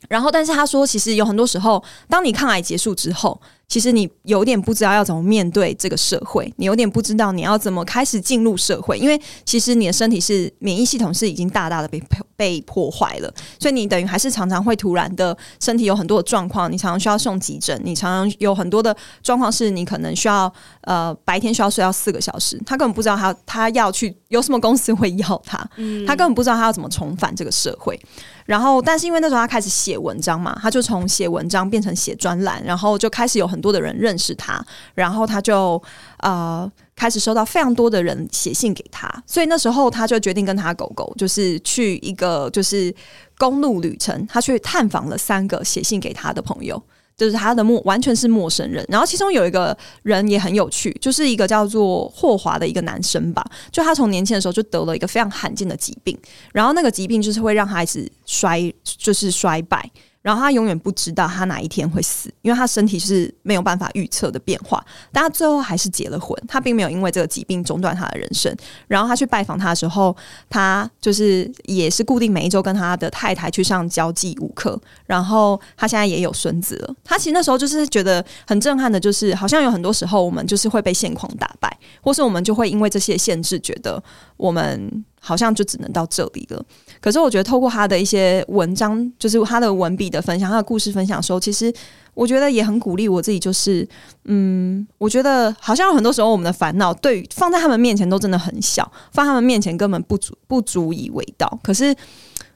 [0.08, 3.40] 然后，但是他说，其实有很多时候，当你抗癌结束之后。
[3.68, 11.98] 其实你有点不知道要怎么面对这个社会，你有点不知道你要怎么开始进入社会，因为其实你的身体是免疫系统是已经大大的被
[12.36, 25.58] 被破坏了，所以你等于还是常常会突然的身体有很多的状况，你常常需要送急诊，你常常有很多的状况是你可能需要呃白天需要睡到四个小时，他根本不知道他他要去有什么公司会要他，
[26.06, 28.00] 他根本不知道他要怎么重返这个社会，
[28.44, 33.56] 然后但是因为那时候他开始写文章嘛，他就从写文章变成写专栏，然后就开始有很。
[33.56, 34.62] 很多的人认识他，
[34.94, 35.82] 然后他就
[36.18, 42.92] 呃开始收到非常多的人写信给他，所以那时候他就决定跟他狗狗就是去一个就是
[43.36, 46.82] 公路旅程，他去探访了三个写信给他的朋友，
[47.14, 48.82] 就是他的陌完全是陌生人。
[48.88, 56.18] 然后其中有一个人也很有趣，就是一个叫做霍华的一个男生吧，就他从年轻的时候就得了一个非常罕见的疾病，
[56.54, 59.90] 然后那个疾病就是会让孩子衰，就是衰败。
[60.26, 64.84] 然后他永远不知道他哪一天会死，因为他身体是没有办法预测的变化。
[65.12, 68.52] 但他最后还是结了婚，他并没有因为这个疾病中断他的人生。
[68.88, 70.16] 然后他去拜访他的时候，
[70.50, 74.76] 他就是也是固定每一周跟他的太太去上交际舞课。
[75.06, 76.94] 然后他现在也有孙子了。
[77.04, 84.02] 他其实那时候就是觉得很震撼的，就是好像有很多时候我们就是会被现况打败，或是我们就会因为这些限制，觉得
[84.36, 85.04] 我们。
[85.18, 86.64] 好像就只能到这里了。
[87.00, 91.72] 可是我觉得，透过他的一些文章，就是他的文笔的分享，他的故事分享的时候，其实
[92.14, 93.38] 我觉得也很鼓励我自己。
[93.38, 93.86] 就是，
[94.24, 101.58] 嗯，我觉得好像很多时候我们的烦恼，对放在他们面前都真的很小，放他们面前根本不足不足以为道。
[101.62, 101.94] 可是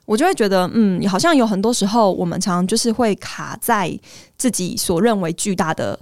[0.05, 3.97] 我就会觉得，嗯，好像有很多时候，我们常常就是会卡在
[4.37, 5.97] 自己所认为巨大的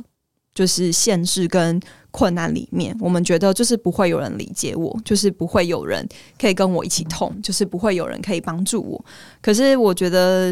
[0.59, 1.79] 就是限制跟。
[2.11, 6.03] 困难里面，我们觉得就是不会有人理解我，就是不会有人
[6.41, 9.05] 可以跟我一起痛，就是不会有人可以帮助我。
[9.43, 10.51] 可是我觉得，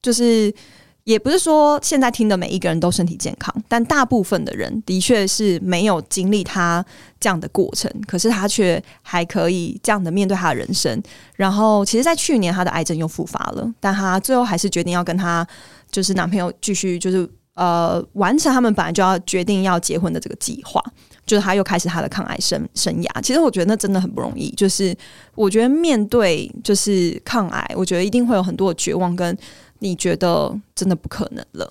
[0.00, 0.54] 就是
[1.02, 6.86] 也不是说现在听的每一个人都身体健康，但大部分的人的确是没有经历他
[7.18, 11.02] 这样的过程，可是他却还可以这样的面对他的人生。
[11.34, 15.44] 然后，其实，在去年他的癌症又复发了，但他最后还是决定要跟他
[15.90, 17.28] 就是男朋友继续就是。
[17.58, 20.80] 呃，完成他们本来就要决定要结婚的这个计划，
[21.26, 23.20] 就是他又开始他的抗癌生生涯。
[23.20, 24.48] 其实我觉得那真的很不容易。
[24.52, 24.96] 就是
[25.34, 29.36] 我觉得面对就是抗癌，我觉得一定会有很多的绝望，跟
[29.80, 31.68] 你觉得真的不可能了。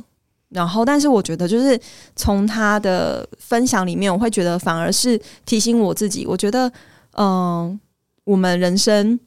[0.50, 1.80] 然后，但是我觉得就是
[2.18, 6.26] 从他的分享里面，我会觉得反而是提醒我自己。
[6.28, 6.70] 我觉得，
[7.18, 7.80] 嗯，
[8.26, 9.18] 我们人生。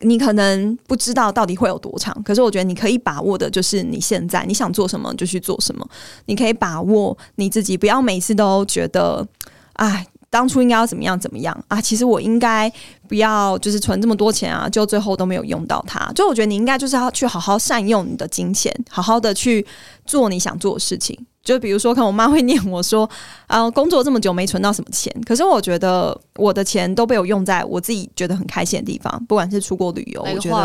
[0.00, 5.84] 你可能不知道到底会有多长，可是我觉得你可以把握的就是你现在你想做什么就去做什么。
[6.26, 9.26] 你可以把握你自己，不要每次都觉得，
[9.72, 11.80] 哎，当初应该要怎么样怎么样啊？
[11.80, 12.72] 其实我应该
[13.08, 16.12] 不要就是存这么多钱啊，就最后都没有用到它。
[16.14, 19.66] 就我觉得你应该就是要去好好善用你的金钱，好好的去
[20.06, 21.18] 做你想做的事情。
[21.48, 23.08] 就比如说，可能我妈会念我说，
[23.48, 30.56] 啊，工作这么久没存到什么钱，可是我觉得我的钱都被我用在我自己觉得很开心的地方，不管是出国旅游，我觉得。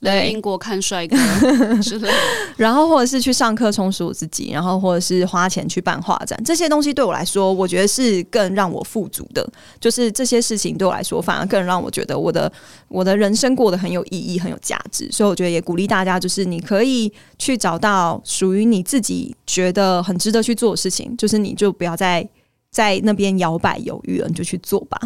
[0.00, 1.16] 在英国看帅哥
[1.82, 2.08] 之类，
[2.56, 9.46] 然后或者是去上课充实我自己，然后或者是花钱去办画展，这些东西对我来说，我觉得是更让我富足的。
[9.78, 12.50] 就是这些事情对我来说，反而更让我觉得我的
[12.88, 15.06] 我的人生过得很有意义、很有价值。
[15.12, 22.26] 所以我觉得也鼓励大家，就是你可以去找到属于你自己觉得很值得去做的事情，就是你就不要再
[22.70, 24.98] 在那边摇摆犹豫了，你就去做吧。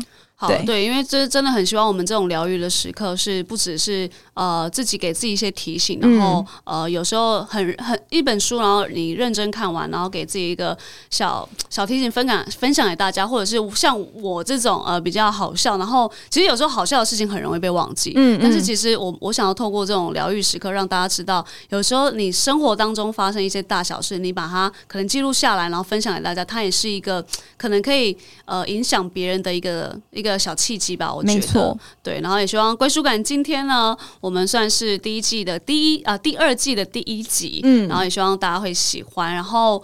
[0.47, 10.77] 好，对，因为这真的很希望我们这种疗愈的时刻是不只是呃自己给自己一些提醒，然后呃有时候很很一本书，然后你认真看完，然后给自己一个
[11.11, 27.25] 小小提醒，分享分享给大家，或者是像我这种呃比较好笑，然后其实有时候好笑的事情很容易被忘记，嗯，但是其实我我想要透过这种疗愈时刻，让大家知道，有时候你生活当中发生一些大小事，你把它可能记录下来，然后分享给大家，它也是一个
[27.57, 31.13] 可能可以呃影响别人的一个一个小契机吧。
[31.13, 39.83] 我觉得对，然后也希望归属感今天呢，我们算是第一季的第一啊第二季的第一集，嗯，然后也希望大家会喜欢，然后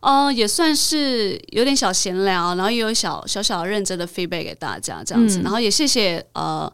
[0.00, 6.72] 呃也算是有点小闲聊，然后也有小小小认真的 feedback 给大家这样子，然后也谢谢呃。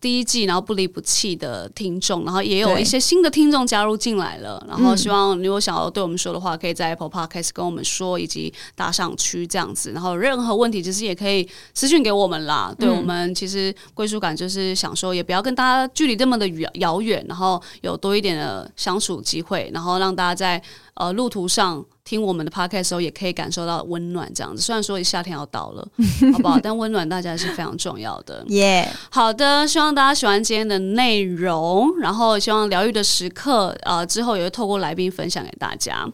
[0.00, 4.62] 第一季，然后不离不弃的听众，然后也有一些新的听众加入进来了。
[4.68, 9.92] 然后希望如果想要对我们说的话，可以在 Apple Podcast 跟我们说，以及打赏区这样子。
[9.92, 12.74] 然后任何问题，其实也可以私信给我们啦。
[12.78, 20.62] 对我们其实归属感就是想说，也不要跟大家距离这么的遥遥远，然后有多一点的相处机会，然后让大家在
[20.94, 21.84] 呃路途上。
[22.04, 24.60] 听我们的 podcast 的时候，也可以感受到温暖，这样子。
[24.60, 25.88] 虽然说夏天要到了，
[26.34, 26.58] 好不好？
[26.62, 28.44] 但温暖大家是非常重要的。
[28.48, 36.06] 耶，好的，希望大家喜欢今天的内容，然后希望疗愈的时刻，呃，之后也会透过来宾分享给大家。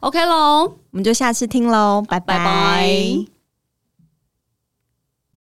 [0.00, 3.33] OK 喽，我们就下次听喽，拜拜。